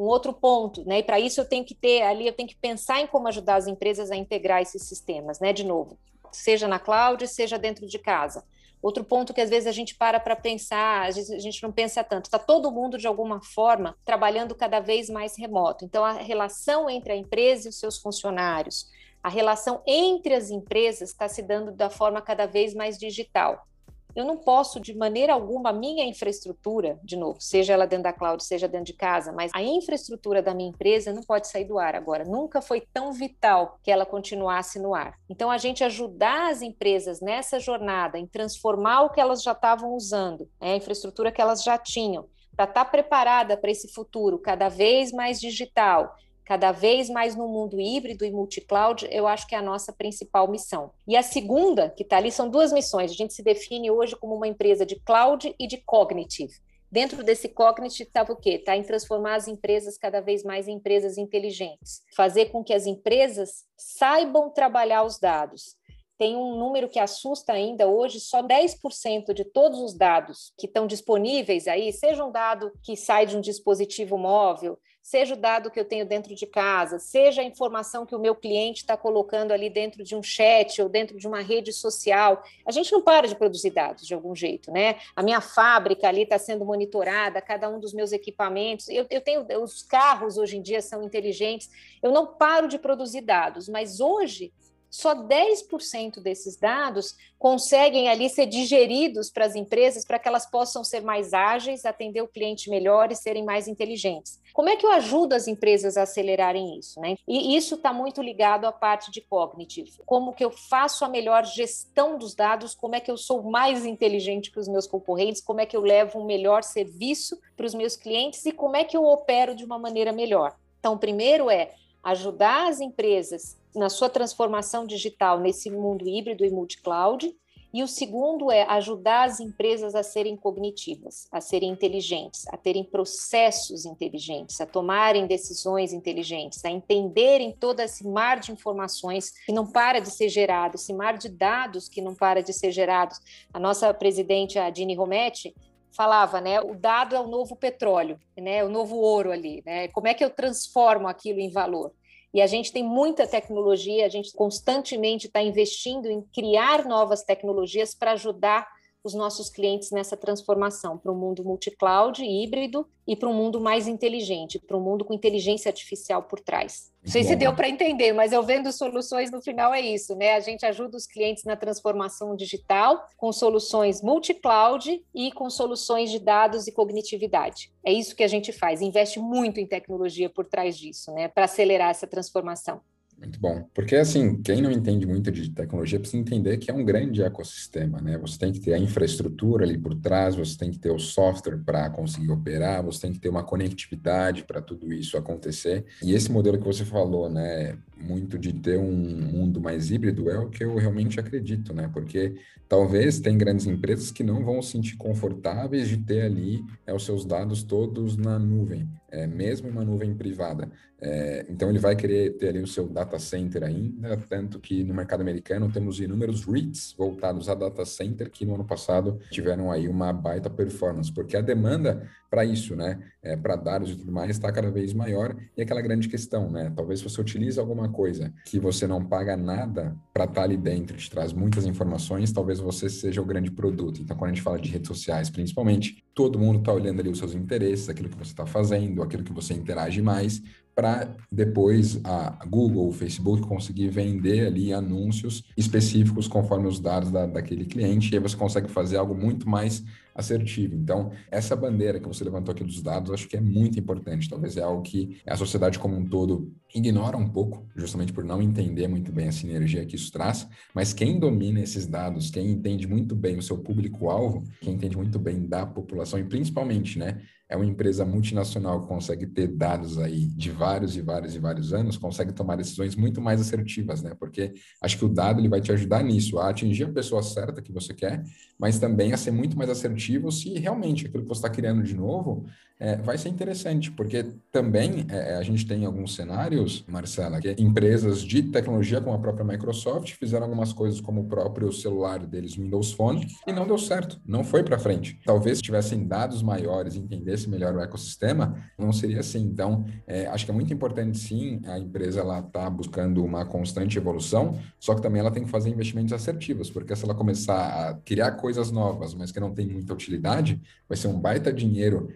Um 0.00 0.06
outro 0.06 0.32
ponto, 0.32 0.82
né? 0.88 1.00
E 1.00 1.02
para 1.02 1.20
isso 1.20 1.42
eu 1.42 1.44
tenho 1.44 1.62
que 1.62 1.74
ter 1.74 2.00
ali, 2.00 2.26
eu 2.26 2.32
tenho 2.32 2.48
que 2.48 2.56
pensar 2.56 3.02
em 3.02 3.06
como 3.06 3.28
ajudar 3.28 3.56
as 3.56 3.66
empresas 3.66 4.10
a 4.10 4.16
integrar 4.16 4.62
esses 4.62 4.84
sistemas, 4.84 5.38
né? 5.40 5.52
De 5.52 5.62
novo, 5.62 5.98
seja 6.32 6.66
na 6.66 6.78
cloud, 6.78 7.28
seja 7.28 7.58
dentro 7.58 7.86
de 7.86 7.98
casa. 7.98 8.42
Outro 8.80 9.04
ponto 9.04 9.34
que 9.34 9.42
às 9.42 9.50
vezes 9.50 9.66
a 9.66 9.72
gente 9.72 9.94
para 9.94 10.18
para 10.18 10.34
pensar, 10.34 11.02
a 11.02 11.10
gente 11.10 11.62
não 11.62 11.70
pensa 11.70 12.02
tanto, 12.02 12.24
está 12.24 12.38
todo 12.38 12.70
mundo 12.70 12.96
de 12.96 13.06
alguma 13.06 13.42
forma 13.42 13.94
trabalhando 14.02 14.54
cada 14.54 14.80
vez 14.80 15.10
mais 15.10 15.36
remoto. 15.36 15.84
Então, 15.84 16.02
a 16.02 16.12
relação 16.12 16.88
entre 16.88 17.12
a 17.12 17.16
empresa 17.16 17.68
e 17.68 17.68
os 17.68 17.78
seus 17.78 17.98
funcionários, 17.98 18.86
a 19.22 19.28
relação 19.28 19.82
entre 19.86 20.32
as 20.32 20.48
empresas 20.48 21.10
está 21.10 21.28
se 21.28 21.42
dando 21.42 21.72
da 21.72 21.90
forma 21.90 22.22
cada 22.22 22.46
vez 22.46 22.72
mais 22.72 22.96
digital. 22.96 23.66
Eu 24.14 24.24
não 24.24 24.36
posso, 24.36 24.80
de 24.80 24.94
maneira 24.94 25.32
alguma, 25.32 25.70
a 25.70 25.72
minha 25.72 26.04
infraestrutura, 26.04 26.98
de 27.02 27.16
novo, 27.16 27.40
seja 27.40 27.72
ela 27.72 27.86
dentro 27.86 28.04
da 28.04 28.12
cloud, 28.12 28.42
seja 28.42 28.68
dentro 28.68 28.86
de 28.86 28.94
casa, 28.94 29.32
mas 29.32 29.50
a 29.54 29.62
infraestrutura 29.62 30.42
da 30.42 30.54
minha 30.54 30.70
empresa 30.70 31.12
não 31.12 31.22
pode 31.22 31.48
sair 31.48 31.64
do 31.64 31.78
ar 31.78 31.94
agora. 31.94 32.24
Nunca 32.24 32.60
foi 32.60 32.80
tão 32.92 33.12
vital 33.12 33.78
que 33.82 33.90
ela 33.90 34.06
continuasse 34.06 34.78
no 34.78 34.94
ar. 34.94 35.14
Então, 35.28 35.50
a 35.50 35.58
gente 35.58 35.84
ajudar 35.84 36.50
as 36.50 36.62
empresas 36.62 37.20
nessa 37.20 37.60
jornada, 37.60 38.18
em 38.18 38.26
transformar 38.26 39.02
o 39.02 39.10
que 39.10 39.20
elas 39.20 39.42
já 39.42 39.52
estavam 39.52 39.94
usando, 39.94 40.48
né, 40.60 40.72
a 40.72 40.76
infraestrutura 40.76 41.32
que 41.32 41.40
elas 41.40 41.62
já 41.62 41.78
tinham, 41.78 42.28
para 42.56 42.64
estar 42.64 42.84
tá 42.84 42.90
preparada 42.90 43.56
para 43.56 43.70
esse 43.70 43.88
futuro 43.92 44.38
cada 44.38 44.68
vez 44.68 45.12
mais 45.12 45.40
digital 45.40 46.14
cada 46.50 46.72
vez 46.72 47.08
mais 47.08 47.36
no 47.36 47.46
mundo 47.46 47.80
híbrido 47.80 48.24
e 48.24 48.30
multi-cloud, 48.32 49.06
eu 49.12 49.28
acho 49.28 49.46
que 49.46 49.54
é 49.54 49.58
a 49.58 49.62
nossa 49.62 49.92
principal 49.92 50.50
missão. 50.50 50.90
E 51.06 51.16
a 51.16 51.22
segunda, 51.22 51.90
que 51.90 52.02
está 52.02 52.16
ali, 52.16 52.32
são 52.32 52.50
duas 52.50 52.72
missões. 52.72 53.12
A 53.12 53.14
gente 53.14 53.32
se 53.32 53.40
define 53.40 53.88
hoje 53.88 54.16
como 54.16 54.34
uma 54.34 54.48
empresa 54.48 54.84
de 54.84 54.98
cloud 54.98 55.54
e 55.56 55.68
de 55.68 55.76
cognitive. 55.76 56.52
Dentro 56.90 57.22
desse 57.22 57.48
Cognit 57.48 58.02
estava 58.02 58.32
o 58.32 58.36
quê? 58.36 58.54
Está 58.54 58.76
em 58.76 58.82
transformar 58.82 59.36
as 59.36 59.46
empresas 59.46 59.96
cada 59.96 60.20
vez 60.20 60.42
mais 60.42 60.66
em 60.66 60.72
empresas 60.72 61.16
inteligentes, 61.18 62.02
fazer 62.16 62.46
com 62.46 62.64
que 62.64 62.74
as 62.74 62.84
empresas 62.84 63.62
saibam 63.76 64.50
trabalhar 64.50 65.04
os 65.04 65.20
dados. 65.20 65.76
Tem 66.18 66.34
um 66.36 66.58
número 66.58 66.88
que 66.88 66.98
assusta 66.98 67.52
ainda 67.52 67.86
hoje, 67.86 68.18
só 68.18 68.42
10% 68.42 69.32
de 69.32 69.44
todos 69.44 69.78
os 69.78 69.96
dados 69.96 70.52
que 70.58 70.66
estão 70.66 70.88
disponíveis 70.88 71.68
aí, 71.68 71.92
seja 71.92 72.24
um 72.24 72.32
dado 72.32 72.72
que 72.82 72.96
sai 72.96 73.24
de 73.24 73.36
um 73.36 73.40
dispositivo 73.40 74.18
móvel, 74.18 74.76
seja 75.10 75.34
o 75.34 75.36
dado 75.36 75.72
que 75.72 75.80
eu 75.80 75.84
tenho 75.84 76.06
dentro 76.06 76.36
de 76.36 76.46
casa, 76.46 77.00
seja 77.00 77.42
a 77.42 77.44
informação 77.44 78.06
que 78.06 78.14
o 78.14 78.18
meu 78.18 78.32
cliente 78.32 78.82
está 78.82 78.96
colocando 78.96 79.50
ali 79.50 79.68
dentro 79.68 80.04
de 80.04 80.14
um 80.14 80.22
chat 80.22 80.80
ou 80.80 80.88
dentro 80.88 81.18
de 81.18 81.26
uma 81.26 81.40
rede 81.40 81.72
social. 81.72 82.44
A 82.64 82.70
gente 82.70 82.92
não 82.92 83.02
para 83.02 83.26
de 83.26 83.34
produzir 83.34 83.70
dados 83.70 84.06
de 84.06 84.14
algum 84.14 84.36
jeito, 84.36 84.70
né? 84.70 85.00
A 85.16 85.20
minha 85.20 85.40
fábrica 85.40 86.06
ali 86.06 86.22
está 86.22 86.38
sendo 86.38 86.64
monitorada, 86.64 87.42
cada 87.42 87.68
um 87.68 87.80
dos 87.80 87.92
meus 87.92 88.12
equipamentos. 88.12 88.88
Eu, 88.88 89.04
eu 89.10 89.20
tenho 89.20 89.44
os 89.60 89.82
carros 89.82 90.38
hoje 90.38 90.58
em 90.58 90.62
dia 90.62 90.80
são 90.80 91.02
inteligentes. 91.02 91.68
Eu 92.00 92.12
não 92.12 92.28
paro 92.28 92.68
de 92.68 92.78
produzir 92.78 93.22
dados, 93.22 93.68
mas 93.68 93.98
hoje 93.98 94.52
só 94.90 95.14
10% 95.14 96.20
desses 96.20 96.56
dados 96.56 97.16
conseguem 97.38 98.08
ali 98.08 98.28
ser 98.28 98.46
digeridos 98.46 99.30
para 99.30 99.46
as 99.46 99.54
empresas 99.54 100.04
para 100.04 100.18
que 100.18 100.28
elas 100.28 100.50
possam 100.50 100.82
ser 100.82 101.00
mais 101.00 101.32
ágeis, 101.32 101.84
atender 101.84 102.20
o 102.20 102.28
cliente 102.28 102.68
melhor 102.68 103.12
e 103.12 103.16
serem 103.16 103.44
mais 103.44 103.68
inteligentes. 103.68 104.40
Como 104.52 104.68
é 104.68 104.76
que 104.76 104.84
eu 104.84 104.90
ajudo 104.90 105.32
as 105.32 105.46
empresas 105.46 105.96
a 105.96 106.02
acelerarem 106.02 106.76
isso? 106.76 107.00
Né? 107.00 107.16
E 107.26 107.56
isso 107.56 107.76
está 107.76 107.92
muito 107.92 108.20
ligado 108.20 108.66
à 108.66 108.72
parte 108.72 109.10
de 109.12 109.20
cognitive. 109.20 109.92
Como 110.04 110.34
que 110.34 110.44
eu 110.44 110.50
faço 110.50 111.04
a 111.04 111.08
melhor 111.08 111.46
gestão 111.46 112.18
dos 112.18 112.34
dados, 112.34 112.74
como 112.74 112.96
é 112.96 113.00
que 113.00 113.10
eu 113.10 113.16
sou 113.16 113.44
mais 113.44 113.86
inteligente 113.86 114.50
que 114.50 114.58
os 114.58 114.68
meus 114.68 114.86
concorrentes, 114.88 115.40
como 115.40 115.60
é 115.60 115.66
que 115.66 115.76
eu 115.76 115.82
levo 115.82 116.18
um 116.18 116.26
melhor 116.26 116.64
serviço 116.64 117.38
para 117.56 117.66
os 117.66 117.74
meus 117.74 117.96
clientes 117.96 118.44
e 118.44 118.52
como 118.52 118.76
é 118.76 118.82
que 118.82 118.96
eu 118.96 119.04
opero 119.04 119.54
de 119.54 119.64
uma 119.64 119.78
maneira 119.78 120.12
melhor. 120.12 120.56
Então, 120.80 120.98
primeiro 120.98 121.48
é 121.48 121.74
ajudar 122.02 122.68
as 122.68 122.80
empresas 122.80 123.59
na 123.74 123.88
sua 123.88 124.08
transformação 124.08 124.86
digital 124.86 125.40
nesse 125.40 125.70
mundo 125.70 126.08
híbrido 126.08 126.44
e 126.44 126.50
multi-cloud. 126.50 127.34
E 127.72 127.84
o 127.84 127.88
segundo 127.88 128.50
é 128.50 128.64
ajudar 128.64 129.28
as 129.28 129.38
empresas 129.38 129.94
a 129.94 130.02
serem 130.02 130.36
cognitivas, 130.36 131.28
a 131.30 131.40
serem 131.40 131.70
inteligentes, 131.70 132.44
a 132.48 132.56
terem 132.56 132.82
processos 132.82 133.84
inteligentes, 133.84 134.60
a 134.60 134.66
tomarem 134.66 135.28
decisões 135.28 135.92
inteligentes, 135.92 136.64
a 136.64 136.70
entenderem 136.70 137.52
todo 137.52 137.78
esse 137.78 138.04
mar 138.08 138.40
de 138.40 138.50
informações 138.50 139.30
que 139.46 139.52
não 139.52 139.64
para 139.64 140.00
de 140.00 140.10
ser 140.10 140.28
gerado, 140.28 140.74
esse 140.74 140.92
mar 140.92 141.16
de 141.16 141.28
dados 141.28 141.88
que 141.88 142.02
não 142.02 142.12
para 142.12 142.42
de 142.42 142.52
ser 142.52 142.72
gerados. 142.72 143.20
A 143.54 143.60
nossa 143.60 143.94
presidente, 143.94 144.58
a 144.58 144.68
Dini 144.68 144.96
Rometti, 144.96 145.54
falava, 145.92 146.40
né? 146.40 146.60
O 146.60 146.74
dado 146.74 147.14
é 147.14 147.20
o 147.20 147.28
novo 147.28 147.54
petróleo, 147.54 148.18
né? 148.36 148.64
O 148.64 148.68
novo 148.68 148.96
ouro 148.96 149.30
ali, 149.30 149.62
né? 149.64 149.86
Como 149.88 150.08
é 150.08 150.14
que 150.14 150.24
eu 150.24 150.30
transformo 150.30 151.06
aquilo 151.06 151.38
em 151.38 151.50
valor? 151.50 151.92
E 152.32 152.40
a 152.40 152.46
gente 152.46 152.72
tem 152.72 152.82
muita 152.82 153.26
tecnologia, 153.26 154.06
a 154.06 154.08
gente 154.08 154.32
constantemente 154.32 155.26
está 155.26 155.42
investindo 155.42 156.06
em 156.06 156.22
criar 156.22 156.84
novas 156.86 157.22
tecnologias 157.24 157.94
para 157.94 158.12
ajudar 158.12 158.66
os 159.02 159.14
nossos 159.14 159.48
clientes 159.48 159.90
nessa 159.90 160.16
transformação 160.16 160.98
para 160.98 161.10
um 161.10 161.16
mundo 161.16 161.44
multi-cloud, 161.44 162.22
híbrido 162.22 162.86
e 163.06 163.16
para 163.16 163.28
um 163.28 163.34
mundo 163.34 163.60
mais 163.60 163.88
inteligente, 163.88 164.58
para 164.58 164.76
um 164.76 164.80
mundo 164.80 165.04
com 165.04 165.14
inteligência 165.14 165.68
artificial 165.68 166.22
por 166.22 166.40
trás. 166.40 166.92
Não 167.02 167.10
sei 167.10 167.24
se 167.24 167.34
deu 167.34 167.54
para 167.54 167.68
entender, 167.68 168.12
mas 168.12 168.30
eu 168.30 168.42
vendo 168.42 168.70
soluções 168.70 169.30
no 169.30 169.40
final 169.40 169.72
é 169.72 169.80
isso, 169.80 170.14
né? 170.14 170.34
A 170.34 170.40
gente 170.40 170.66
ajuda 170.66 170.98
os 170.98 171.06
clientes 171.06 171.44
na 171.44 171.56
transformação 171.56 172.36
digital 172.36 173.06
com 173.16 173.32
soluções 173.32 174.02
multi-cloud 174.02 175.02
e 175.14 175.32
com 175.32 175.48
soluções 175.48 176.10
de 176.10 176.18
dados 176.18 176.66
e 176.66 176.72
cognitividade. 176.72 177.72
É 177.84 177.92
isso 177.92 178.14
que 178.14 178.22
a 178.22 178.28
gente 178.28 178.52
faz, 178.52 178.82
investe 178.82 179.18
muito 179.18 179.58
em 179.58 179.66
tecnologia 179.66 180.28
por 180.28 180.46
trás 180.46 180.76
disso, 180.76 181.10
né? 181.12 181.26
Para 181.26 181.46
acelerar 181.46 181.90
essa 181.90 182.06
transformação. 182.06 182.82
Muito 183.20 183.38
bom. 183.38 183.68
Porque, 183.74 183.96
assim, 183.96 184.40
quem 184.42 184.62
não 184.62 184.70
entende 184.70 185.06
muito 185.06 185.30
de 185.30 185.50
tecnologia 185.50 186.00
precisa 186.00 186.18
entender 186.20 186.56
que 186.56 186.70
é 186.70 186.74
um 186.74 186.82
grande 186.82 187.22
ecossistema, 187.22 188.00
né? 188.00 188.16
Você 188.16 188.38
tem 188.38 188.50
que 188.50 188.60
ter 188.60 188.72
a 188.72 188.78
infraestrutura 188.78 189.62
ali 189.62 189.76
por 189.76 189.94
trás, 189.94 190.36
você 190.36 190.56
tem 190.56 190.70
que 190.70 190.78
ter 190.78 190.90
o 190.90 190.98
software 190.98 191.58
para 191.58 191.90
conseguir 191.90 192.30
operar, 192.30 192.82
você 192.82 193.02
tem 193.02 193.12
que 193.12 193.20
ter 193.20 193.28
uma 193.28 193.44
conectividade 193.44 194.44
para 194.44 194.62
tudo 194.62 194.90
isso 194.90 195.18
acontecer. 195.18 195.84
E 196.02 196.14
esse 196.14 196.32
modelo 196.32 196.58
que 196.58 196.64
você 196.64 196.82
falou, 196.82 197.28
né? 197.28 197.78
Muito 198.00 198.38
de 198.38 198.52
ter 198.52 198.78
um 198.78 198.92
mundo 198.92 199.60
mais 199.60 199.90
híbrido 199.90 200.30
é 200.30 200.38
o 200.38 200.48
que 200.48 200.64
eu 200.64 200.74
realmente 200.76 201.20
acredito, 201.20 201.74
né? 201.74 201.88
Porque 201.92 202.34
talvez 202.68 203.20
tem 203.20 203.36
grandes 203.36 203.66
empresas 203.66 204.10
que 204.10 204.24
não 204.24 204.44
vão 204.44 204.62
se 204.62 204.72
sentir 204.72 204.96
confortáveis 204.96 205.88
de 205.88 205.98
ter 205.98 206.22
ali 206.22 206.64
é, 206.86 206.94
os 206.94 207.04
seus 207.04 207.24
dados 207.24 207.62
todos 207.62 208.16
na 208.16 208.38
nuvem, 208.38 208.88
é, 209.10 209.26
mesmo 209.26 209.68
uma 209.68 209.84
nuvem 209.84 210.14
privada. 210.14 210.70
É, 211.02 211.46
então 211.48 211.70
ele 211.70 211.78
vai 211.78 211.96
querer 211.96 212.36
ter 212.36 212.48
ali 212.48 212.60
o 212.60 212.66
seu 212.66 212.86
data 212.86 213.18
center 213.18 213.62
ainda, 213.62 214.16
tanto 214.28 214.60
que 214.60 214.84
no 214.84 214.94
mercado 214.94 215.22
americano 215.22 215.70
temos 215.72 215.98
inúmeros 215.98 216.44
REITs 216.44 216.94
voltados 216.96 217.48
a 217.48 217.54
data 217.54 217.84
center 217.86 218.30
que 218.30 218.44
no 218.44 218.54
ano 218.54 218.64
passado 218.64 219.18
tiveram 219.30 219.70
aí 219.70 219.88
uma 219.88 220.12
baita 220.12 220.50
performance, 220.50 221.10
porque 221.10 221.36
a 221.36 221.40
demanda 221.40 222.06
para 222.30 222.44
isso, 222.44 222.76
né, 222.76 222.98
é, 223.22 223.36
para 223.36 223.56
dados 223.56 223.90
e 223.90 223.96
tudo 223.96 224.12
mais, 224.12 224.30
está 224.30 224.52
cada 224.52 224.70
vez 224.70 224.94
maior. 224.94 225.36
E 225.56 225.62
aquela 225.62 225.82
grande 225.82 226.08
questão, 226.08 226.48
né, 226.50 226.72
talvez 226.74 227.02
você 227.02 227.20
utilize 227.20 227.58
alguma 227.58 227.88
coisa 227.88 228.32
que 228.46 228.58
você 228.60 228.86
não 228.86 229.04
paga 229.04 229.36
nada 229.36 229.96
para 230.14 230.24
estar 230.24 230.34
tá 230.36 230.42
ali 230.42 230.56
dentro, 230.56 230.96
te 230.96 231.10
traz 231.10 231.32
muitas 231.32 231.66
informações, 231.66 232.32
talvez 232.32 232.60
você 232.60 232.88
seja 232.88 233.20
o 233.20 233.24
grande 233.24 233.50
produto. 233.50 234.00
Então 234.00 234.16
quando 234.16 234.30
a 234.30 234.34
gente 234.34 234.44
fala 234.44 234.58
de 234.60 234.70
redes 234.70 234.86
sociais, 234.86 235.28
principalmente, 235.28 236.04
todo 236.14 236.38
mundo 236.38 236.60
está 236.60 236.72
olhando 236.72 237.00
ali 237.00 237.10
os 237.10 237.18
seus 237.18 237.34
interesses, 237.34 237.88
aquilo 237.88 238.08
que 238.08 238.16
você 238.16 238.30
está 238.30 238.46
fazendo, 238.46 239.02
aquilo 239.02 239.24
que 239.24 239.32
você 239.32 239.52
interage 239.52 240.00
mais, 240.00 240.40
para 240.74 241.14
depois 241.30 242.00
a 242.04 242.44
Google, 242.46 242.88
o 242.88 242.92
Facebook 242.92 243.42
conseguir 243.42 243.88
vender 243.88 244.46
ali 244.46 244.72
anúncios 244.72 245.44
específicos 245.56 246.28
conforme 246.28 246.68
os 246.68 246.80
dados 246.80 247.10
da, 247.10 247.26
daquele 247.26 247.64
cliente, 247.64 248.12
e 248.12 248.16
aí 248.16 248.22
você 248.22 248.36
consegue 248.36 248.70
fazer 248.70 248.96
algo 248.96 249.14
muito 249.14 249.48
mais 249.48 249.84
assertivo. 250.20 250.74
Então, 250.74 251.10
essa 251.30 251.56
bandeira 251.56 251.98
que 251.98 252.06
você 252.06 252.22
levantou 252.22 252.52
aqui 252.52 252.62
dos 252.62 252.80
dados, 252.82 253.10
acho 253.10 253.28
que 253.28 253.36
é 253.36 253.40
muito 253.40 253.78
importante. 253.78 254.28
Talvez 254.28 254.56
é 254.56 254.62
algo 254.62 254.82
que 254.82 255.20
a 255.26 255.36
sociedade 255.36 255.78
como 255.78 255.96
um 255.96 256.06
todo 256.06 256.52
ignora 256.74 257.16
um 257.16 257.28
pouco, 257.28 257.66
justamente 257.74 258.12
por 258.12 258.24
não 258.24 258.40
entender 258.40 258.86
muito 258.86 259.10
bem 259.10 259.28
a 259.28 259.32
sinergia 259.32 259.84
que 259.84 259.96
isso 259.96 260.12
traz. 260.12 260.48
Mas 260.74 260.92
quem 260.92 261.18
domina 261.18 261.60
esses 261.60 261.86
dados, 261.86 262.30
quem 262.30 262.50
entende 262.50 262.86
muito 262.86 263.16
bem 263.16 263.38
o 263.38 263.42
seu 263.42 263.58
público-alvo, 263.58 264.44
quem 264.60 264.74
entende 264.74 264.96
muito 264.96 265.18
bem 265.18 265.46
da 265.46 265.66
população 265.66 266.18
e 266.18 266.24
principalmente, 266.24 266.98
né, 266.98 267.20
é 267.50 267.56
uma 267.56 267.66
empresa 267.66 268.04
multinacional 268.04 268.80
que 268.80 268.86
consegue 268.86 269.26
ter 269.26 269.48
dados 269.48 269.98
aí 269.98 270.26
de 270.26 270.52
vários 270.52 270.96
e 270.96 271.00
vários 271.00 271.34
e 271.34 271.38
vários 271.40 271.72
anos, 271.74 271.96
consegue 271.96 272.32
tomar 272.32 272.54
decisões 272.54 272.94
muito 272.94 273.20
mais 273.20 273.40
assertivas, 273.40 274.02
né? 274.02 274.14
Porque 274.14 274.54
acho 274.80 274.96
que 274.96 275.04
o 275.04 275.08
dado 275.08 275.40
ele 275.40 275.48
vai 275.48 275.60
te 275.60 275.72
ajudar 275.72 276.04
nisso, 276.04 276.38
a 276.38 276.48
atingir 276.48 276.84
a 276.84 276.92
pessoa 276.92 277.24
certa 277.24 277.60
que 277.60 277.72
você 277.72 277.92
quer, 277.92 278.22
mas 278.56 278.78
também 278.78 279.12
a 279.12 279.16
ser 279.16 279.32
muito 279.32 279.58
mais 279.58 279.68
assertivo 279.68 280.30
se 280.30 280.54
realmente 280.60 281.06
aquilo 281.06 281.24
que 281.24 281.28
você 281.28 281.40
está 281.40 281.50
criando 281.50 281.82
de 281.82 281.94
novo 281.94 282.46
é, 282.80 282.96
vai 282.96 283.18
ser 283.18 283.28
interessante, 283.28 283.90
porque 283.90 284.24
também 284.50 285.06
é, 285.10 285.36
a 285.36 285.42
gente 285.42 285.66
tem 285.66 285.84
alguns 285.84 286.14
cenários, 286.14 286.82
Marcela, 286.88 287.38
que 287.38 287.54
empresas 287.58 288.22
de 288.22 288.42
tecnologia, 288.44 289.02
como 289.02 289.14
a 289.14 289.18
própria 289.18 289.44
Microsoft, 289.44 290.14
fizeram 290.14 290.46
algumas 290.46 290.72
coisas 290.72 290.98
como 290.98 291.20
o 291.20 291.24
próprio 291.24 291.70
celular 291.72 292.26
deles, 292.26 292.56
Windows 292.56 292.92
Phone, 292.92 293.26
e 293.46 293.52
não 293.52 293.66
deu 293.66 293.76
certo, 293.76 294.18
não 294.26 294.42
foi 294.42 294.64
para 294.64 294.78
frente. 294.78 295.20
Talvez 295.26 295.58
se 295.58 295.62
tivessem 295.62 296.06
dados 296.06 296.42
maiores, 296.42 296.96
entendesse 296.96 297.50
melhor 297.50 297.74
o 297.74 297.80
ecossistema, 297.80 298.56
não 298.78 298.92
seria 298.92 299.20
assim. 299.20 299.42
Então, 299.42 299.84
é, 300.06 300.26
acho 300.28 300.46
que 300.46 300.50
é 300.50 300.54
muito 300.54 300.72
importante, 300.72 301.18
sim, 301.18 301.60
a 301.66 301.78
empresa 301.78 302.20
ela 302.20 302.40
tá 302.40 302.70
buscando 302.70 303.22
uma 303.22 303.44
constante 303.44 303.98
evolução, 303.98 304.58
só 304.78 304.94
que 304.94 305.02
também 305.02 305.20
ela 305.20 305.30
tem 305.30 305.44
que 305.44 305.50
fazer 305.50 305.68
investimentos 305.68 306.14
assertivos, 306.14 306.70
porque 306.70 306.96
se 306.96 307.04
ela 307.04 307.14
começar 307.14 307.90
a 307.90 307.94
criar 307.94 308.32
coisas 308.32 308.70
novas, 308.70 309.12
mas 309.12 309.30
que 309.30 309.38
não 309.38 309.52
tem 309.52 309.66
muita 309.66 309.92
utilidade, 309.92 310.60
vai 310.88 310.96
ser 310.96 311.08
um 311.08 311.20
baita 311.20 311.52
dinheiro 311.52 312.08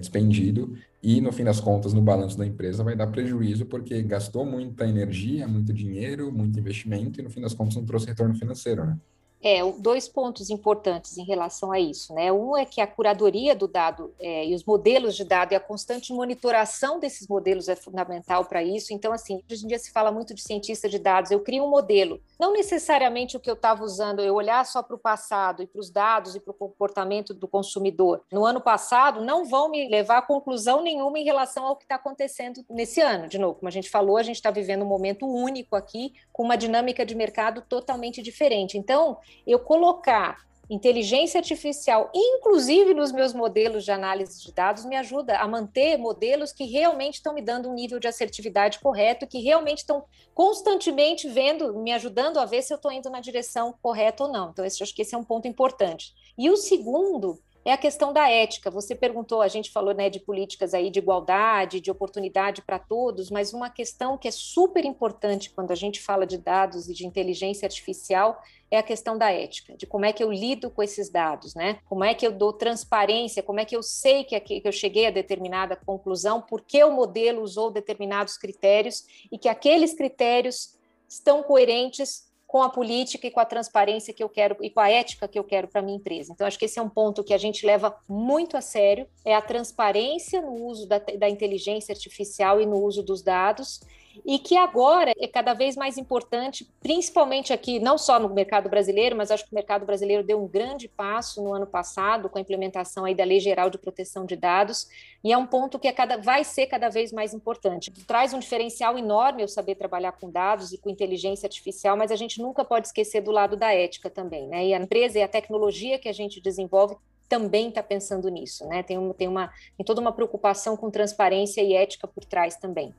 e, 1.02 1.20
no 1.20 1.32
fim 1.32 1.44
das 1.44 1.60
contas, 1.60 1.92
no 1.92 2.00
balanço 2.00 2.38
da 2.38 2.46
empresa 2.46 2.82
vai 2.82 2.96
dar 2.96 3.06
prejuízo 3.08 3.66
porque 3.66 4.02
gastou 4.02 4.44
muita 4.44 4.86
energia, 4.86 5.46
muito 5.46 5.72
dinheiro, 5.72 6.32
muito 6.32 6.58
investimento 6.58 7.20
e, 7.20 7.22
no 7.22 7.30
fim 7.30 7.40
das 7.40 7.54
contas, 7.54 7.76
não 7.76 7.84
trouxe 7.84 8.06
retorno 8.06 8.34
financeiro, 8.34 8.84
né? 8.86 8.98
É, 9.46 9.60
dois 9.78 10.08
pontos 10.08 10.48
importantes 10.48 11.18
em 11.18 11.24
relação 11.24 11.70
a 11.70 11.78
isso, 11.78 12.14
né? 12.14 12.32
Um 12.32 12.56
é 12.56 12.64
que 12.64 12.80
a 12.80 12.86
curadoria 12.86 13.54
do 13.54 13.68
dado 13.68 14.14
é, 14.18 14.46
e 14.46 14.54
os 14.54 14.64
modelos 14.64 15.14
de 15.14 15.22
dado 15.22 15.52
e 15.52 15.54
a 15.54 15.60
constante 15.60 16.14
monitoração 16.14 16.98
desses 16.98 17.28
modelos 17.28 17.68
é 17.68 17.76
fundamental 17.76 18.46
para 18.46 18.62
isso. 18.62 18.94
Então, 18.94 19.12
assim, 19.12 19.42
hoje 19.50 19.64
em 19.66 19.68
dia 19.68 19.78
se 19.78 19.92
fala 19.92 20.10
muito 20.10 20.32
de 20.32 20.40
cientista 20.40 20.88
de 20.88 20.98
dados. 20.98 21.30
Eu 21.30 21.40
crio 21.40 21.62
um 21.62 21.68
modelo, 21.68 22.22
não 22.40 22.54
necessariamente 22.54 23.36
o 23.36 23.40
que 23.40 23.50
eu 23.50 23.54
estava 23.54 23.84
usando, 23.84 24.22
eu 24.22 24.34
olhar 24.34 24.64
só 24.64 24.82
para 24.82 24.96
o 24.96 24.98
passado 24.98 25.62
e 25.62 25.66
para 25.66 25.78
os 25.78 25.90
dados 25.90 26.34
e 26.34 26.40
para 26.40 26.50
o 26.50 26.54
comportamento 26.54 27.34
do 27.34 27.46
consumidor 27.46 28.22
no 28.32 28.46
ano 28.46 28.62
passado, 28.62 29.20
não 29.20 29.44
vão 29.44 29.68
me 29.68 29.90
levar 29.90 30.18
a 30.18 30.22
conclusão 30.22 30.82
nenhuma 30.82 31.18
em 31.18 31.24
relação 31.24 31.66
ao 31.66 31.76
que 31.76 31.84
está 31.84 31.96
acontecendo 31.96 32.64
nesse 32.70 33.02
ano. 33.02 33.28
De 33.28 33.36
novo, 33.36 33.56
como 33.56 33.68
a 33.68 33.72
gente 33.72 33.90
falou, 33.90 34.16
a 34.16 34.22
gente 34.22 34.36
está 34.36 34.50
vivendo 34.50 34.86
um 34.86 34.88
momento 34.88 35.26
único 35.26 35.76
aqui, 35.76 36.14
com 36.32 36.42
uma 36.42 36.56
dinâmica 36.56 37.04
de 37.04 37.14
mercado 37.14 37.60
totalmente 37.68 38.22
diferente. 38.22 38.78
Então, 38.78 39.18
eu 39.46 39.58
colocar 39.58 40.44
inteligência 40.68 41.38
artificial, 41.38 42.10
inclusive 42.14 42.94
nos 42.94 43.12
meus 43.12 43.34
modelos 43.34 43.84
de 43.84 43.90
análise 43.90 44.42
de 44.42 44.52
dados, 44.52 44.84
me 44.84 44.96
ajuda 44.96 45.36
a 45.36 45.46
manter 45.46 45.98
modelos 45.98 46.52
que 46.52 46.64
realmente 46.64 47.14
estão 47.14 47.34
me 47.34 47.42
dando 47.42 47.68
um 47.68 47.74
nível 47.74 47.98
de 47.98 48.08
assertividade 48.08 48.78
correto, 48.78 49.26
que 49.26 49.40
realmente 49.40 49.78
estão 49.78 50.04
constantemente 50.34 51.28
vendo, 51.28 51.74
me 51.74 51.92
ajudando 51.92 52.38
a 52.38 52.46
ver 52.46 52.62
se 52.62 52.72
eu 52.72 52.76
estou 52.76 52.90
indo 52.90 53.10
na 53.10 53.20
direção 53.20 53.74
correta 53.82 54.24
ou 54.24 54.32
não. 54.32 54.50
Então, 54.50 54.64
esse, 54.64 54.82
acho 54.82 54.94
que 54.94 55.02
esse 55.02 55.14
é 55.14 55.18
um 55.18 55.24
ponto 55.24 55.46
importante. 55.46 56.14
E 56.36 56.48
o 56.50 56.56
segundo 56.56 57.38
é 57.64 57.72
a 57.72 57.78
questão 57.78 58.12
da 58.12 58.28
ética. 58.28 58.70
Você 58.70 58.94
perguntou, 58.94 59.40
a 59.40 59.48
gente 59.48 59.70
falou 59.70 59.94
né, 59.94 60.10
de 60.10 60.20
políticas 60.20 60.74
aí 60.74 60.90
de 60.90 60.98
igualdade, 60.98 61.80
de 61.80 61.90
oportunidade 61.90 62.60
para 62.62 62.78
todos, 62.78 63.30
mas 63.30 63.54
uma 63.54 63.70
questão 63.70 64.18
que 64.18 64.28
é 64.28 64.30
super 64.30 64.84
importante 64.84 65.50
quando 65.50 65.70
a 65.70 65.74
gente 65.74 66.00
fala 66.00 66.26
de 66.26 66.36
dados 66.36 66.88
e 66.88 66.94
de 66.94 67.06
inteligência 67.06 67.64
artificial 67.64 68.42
é 68.70 68.78
a 68.78 68.82
questão 68.82 69.16
da 69.16 69.30
ética, 69.30 69.76
de 69.76 69.86
como 69.86 70.04
é 70.04 70.12
que 70.12 70.22
eu 70.22 70.30
lido 70.30 70.68
com 70.68 70.82
esses 70.82 71.08
dados, 71.08 71.54
né? 71.54 71.78
Como 71.88 72.04
é 72.04 72.12
que 72.12 72.26
eu 72.26 72.32
dou 72.32 72.52
transparência, 72.52 73.42
como 73.42 73.60
é 73.60 73.64
que 73.64 73.76
eu 73.76 73.82
sei 73.82 74.24
que, 74.24 74.38
que 74.40 74.62
eu 74.64 74.72
cheguei 74.72 75.06
a 75.06 75.10
determinada 75.10 75.76
conclusão, 75.76 76.42
por 76.42 76.60
que 76.60 76.82
o 76.82 76.92
modelo 76.92 77.42
usou 77.42 77.70
determinados 77.70 78.36
critérios 78.36 79.06
e 79.30 79.38
que 79.38 79.48
aqueles 79.48 79.94
critérios 79.94 80.74
estão 81.08 81.42
coerentes 81.42 82.26
com 82.54 82.62
a 82.62 82.70
política 82.70 83.26
e 83.26 83.32
com 83.32 83.40
a 83.40 83.44
transparência 83.44 84.14
que 84.14 84.22
eu 84.22 84.28
quero 84.28 84.56
e 84.60 84.70
com 84.70 84.78
a 84.78 84.88
ética 84.88 85.26
que 85.26 85.36
eu 85.36 85.42
quero 85.42 85.66
para 85.66 85.82
minha 85.82 85.96
empresa. 85.96 86.32
Então, 86.32 86.46
acho 86.46 86.56
que 86.56 86.66
esse 86.66 86.78
é 86.78 86.82
um 86.82 86.88
ponto 86.88 87.24
que 87.24 87.34
a 87.34 87.36
gente 87.36 87.66
leva 87.66 87.98
muito 88.08 88.56
a 88.56 88.60
sério, 88.60 89.08
é 89.24 89.34
a 89.34 89.42
transparência 89.42 90.40
no 90.40 90.52
uso 90.64 90.86
da, 90.86 91.00
da 91.00 91.28
inteligência 91.28 91.92
artificial 91.92 92.60
e 92.60 92.64
no 92.64 92.76
uso 92.76 93.02
dos 93.02 93.22
dados 93.22 93.80
e 94.24 94.38
que 94.38 94.56
agora 94.56 95.12
é 95.18 95.26
cada 95.26 95.54
vez 95.54 95.76
mais 95.76 95.96
importante, 95.96 96.68
principalmente 96.80 97.52
aqui, 97.52 97.78
não 97.78 97.96
só 97.96 98.18
no 98.18 98.28
mercado 98.28 98.68
brasileiro, 98.68 99.16
mas 99.16 99.30
acho 99.30 99.44
que 99.44 99.52
o 99.52 99.54
mercado 99.54 99.86
brasileiro 99.86 100.22
deu 100.22 100.42
um 100.42 100.46
grande 100.46 100.88
passo 100.88 101.42
no 101.42 101.52
ano 101.52 101.66
passado 101.66 102.28
com 102.28 102.38
a 102.38 102.40
implementação 102.40 103.04
aí 103.04 103.14
da 103.14 103.24
Lei 103.24 103.40
Geral 103.40 103.70
de 103.70 103.78
Proteção 103.78 104.26
de 104.26 104.36
Dados, 104.36 104.88
e 105.22 105.32
é 105.32 105.38
um 105.38 105.46
ponto 105.46 105.78
que 105.78 105.88
é 105.88 105.92
cada, 105.92 106.18
vai 106.18 106.44
ser 106.44 106.66
cada 106.66 106.88
vez 106.88 107.12
mais 107.12 107.32
importante. 107.32 107.90
Traz 108.06 108.32
um 108.32 108.38
diferencial 108.38 108.98
enorme 108.98 109.42
eu 109.42 109.48
saber 109.48 109.74
trabalhar 109.74 110.12
com 110.12 110.30
dados 110.30 110.72
e 110.72 110.78
com 110.78 110.90
inteligência 110.90 111.46
artificial, 111.46 111.96
mas 111.96 112.10
a 112.10 112.16
gente 112.16 112.40
nunca 112.40 112.64
pode 112.64 112.88
esquecer 112.88 113.20
do 113.20 113.30
lado 113.30 113.56
da 113.56 113.72
ética 113.72 114.10
também, 114.10 114.46
né? 114.46 114.66
E 114.66 114.74
a 114.74 114.78
empresa 114.78 115.18
e 115.18 115.22
a 115.22 115.28
tecnologia 115.28 115.98
que 115.98 116.08
a 116.08 116.12
gente 116.12 116.40
desenvolve 116.40 116.96
também 117.28 117.68
está 117.68 117.82
pensando 117.82 118.28
nisso, 118.28 118.66
né? 118.66 118.82
Tem, 118.82 119.12
tem, 119.14 119.28
uma, 119.28 119.48
tem 119.76 119.84
toda 119.84 120.00
uma 120.00 120.12
preocupação 120.12 120.76
com 120.76 120.90
transparência 120.90 121.62
e 121.62 121.74
ética 121.74 122.06
por 122.06 122.24
trás 122.24 122.56
também. 122.56 122.94